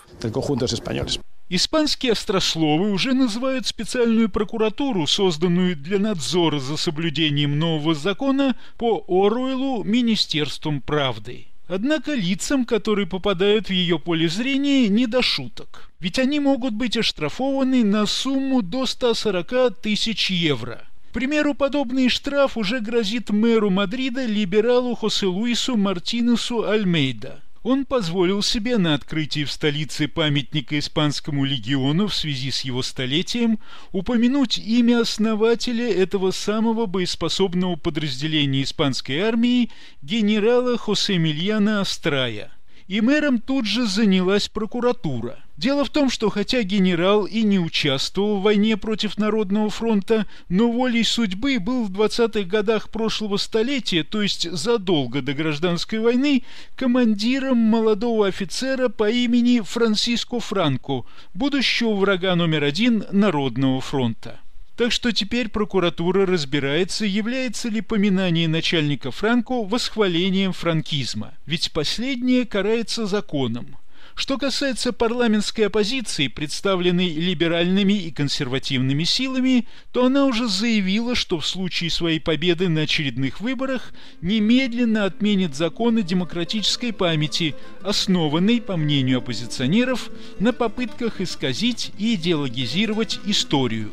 Испанские 1.48 2.12
острословы 2.12 2.90
уже 2.90 3.12
называют 3.12 3.66
специальную 3.66 4.28
прокуратуру, 4.28 5.06
созданную 5.06 5.76
для 5.76 5.98
надзора 5.98 6.58
за 6.58 6.76
соблюдением 6.76 7.58
нового 7.58 7.94
закона 7.94 8.56
по 8.78 9.04
Оруэлу 9.06 9.84
Министерством 9.84 10.80
правды. 10.80 11.46
Однако 11.68 12.14
лицам, 12.14 12.64
которые 12.64 13.06
попадают 13.06 13.68
в 13.68 13.72
ее 13.72 13.98
поле 13.98 14.28
зрения, 14.28 14.88
не 14.88 15.06
до 15.06 15.22
шуток. 15.22 15.90
Ведь 15.98 16.18
они 16.18 16.38
могут 16.38 16.74
быть 16.74 16.96
оштрафованы 16.96 17.82
на 17.84 18.06
сумму 18.06 18.62
до 18.62 18.86
140 18.86 19.80
тысяч 19.80 20.30
евро. 20.30 20.84
К 21.10 21.14
примеру, 21.14 21.54
подобный 21.54 22.08
штраф 22.08 22.56
уже 22.56 22.80
грозит 22.80 23.30
мэру 23.30 23.70
Мадрида 23.70 24.26
либералу 24.26 24.94
Хосе 24.94 25.26
Луису 25.26 25.76
Мартинесу 25.76 26.68
Альмейда– 26.68 27.40
он 27.66 27.84
позволил 27.84 28.42
себе 28.42 28.78
на 28.78 28.94
открытии 28.94 29.42
в 29.42 29.50
столице 29.50 30.06
памятника 30.06 30.78
Испанскому 30.78 31.44
легиону 31.44 32.06
в 32.06 32.14
связи 32.14 32.52
с 32.52 32.60
его 32.60 32.80
столетием 32.80 33.58
упомянуть 33.90 34.56
имя 34.56 35.00
основателя 35.00 35.92
этого 35.92 36.30
самого 36.30 36.86
боеспособного 36.86 37.74
подразделения 37.74 38.62
испанской 38.62 39.18
армии 39.18 39.72
генерала 40.00 40.78
Хосе 40.78 41.18
Мильяна 41.18 41.80
Астрая. 41.80 42.55
И 42.88 43.00
мэром 43.00 43.38
тут 43.38 43.66
же 43.66 43.86
занялась 43.86 44.48
прокуратура– 44.48 45.38
Дело 45.56 45.86
в 45.86 45.88
том, 45.88 46.10
что 46.10 46.28
хотя 46.28 46.62
генерал 46.62 47.24
и 47.24 47.42
не 47.42 47.58
участвовал 47.58 48.38
в 48.38 48.42
войне 48.42 48.76
против 48.76 49.16
Народного 49.16 49.70
фронта, 49.70 50.26
но 50.50 50.70
волей 50.70 51.02
судьбы 51.02 51.58
был 51.58 51.84
в 51.84 51.90
20-х 51.90 52.42
годах 52.42 52.90
прошлого 52.90 53.38
столетия, 53.38 54.04
то 54.04 54.20
есть 54.20 54.50
задолго 54.50 55.22
до 55.22 55.32
гражданской 55.32 55.98
войны, 55.98 56.44
командиром 56.76 57.56
молодого 57.56 58.26
офицера 58.26 58.90
по 58.90 59.08
имени 59.08 59.60
Франсиско 59.60 60.40
Франко, 60.40 61.04
будущего 61.32 61.94
врага 61.94 62.36
номер 62.36 62.64
один 62.64 63.06
Народного 63.10 63.80
фронта. 63.80 64.40
Так 64.76 64.92
что 64.92 65.10
теперь 65.10 65.48
прокуратура 65.48 66.26
разбирается, 66.26 67.06
является 67.06 67.70
ли 67.70 67.80
поминание 67.80 68.46
начальника 68.46 69.10
Франко 69.10 69.64
восхвалением 69.64 70.52
франкизма, 70.52 71.32
ведь 71.46 71.72
последнее 71.72 72.44
карается 72.44 73.06
законом. 73.06 73.78
Что 74.14 74.38
касается 74.38 74.92
парламентской 74.92 75.62
оппозиции, 75.62 76.28
представленной 76.28 77.08
либеральными 77.08 77.92
и 77.94 78.10
консервативными 78.10 79.04
силами, 79.04 79.66
то 79.92 80.06
она 80.06 80.24
уже 80.24 80.46
заявила, 80.48 81.14
что 81.14 81.38
в 81.38 81.46
случае 81.46 81.90
своей 81.90 82.18
победы 82.18 82.68
на 82.68 82.82
очередных 82.82 83.40
выборах 83.40 83.92
немедленно 84.22 85.04
отменит 85.04 85.54
законы 85.54 86.02
демократической 86.02 86.92
памяти, 86.92 87.54
основанный, 87.82 88.62
по 88.62 88.76
мнению 88.76 89.18
оппозиционеров, 89.18 90.10
на 90.38 90.54
попытках 90.54 91.20
исказить 91.20 91.92
и 91.98 92.14
идеологизировать 92.14 93.20
историю. 93.26 93.90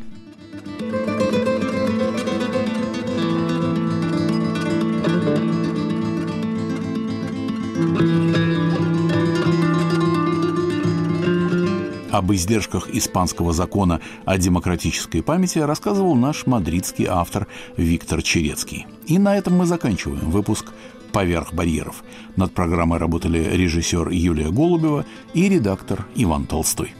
Об 12.14 12.32
издержках 12.32 12.90
испанского 12.92 13.54
закона 13.54 14.00
о 14.24 14.38
демократической 14.38 15.24
памяти 15.24 15.58
рассказывал 15.58 16.14
наш 16.14 16.46
мадридский 16.46 17.08
автор 17.10 17.48
Виктор 17.76 18.22
Черецкий. 18.22 18.86
И 19.08 19.18
на 19.18 19.36
этом 19.36 19.58
мы 19.58 19.66
заканчиваем 19.66 20.30
выпуск 20.30 20.74
«Поверх 21.12 21.56
барьеров». 21.56 22.04
Над 22.36 22.54
программой 22.54 23.00
работали 23.00 23.40
режиссер 23.40 24.10
Юлия 24.10 24.52
Голубева 24.52 25.08
и 25.34 25.50
редактор 25.50 26.06
Иван 26.14 26.46
Толстой. 26.46 26.94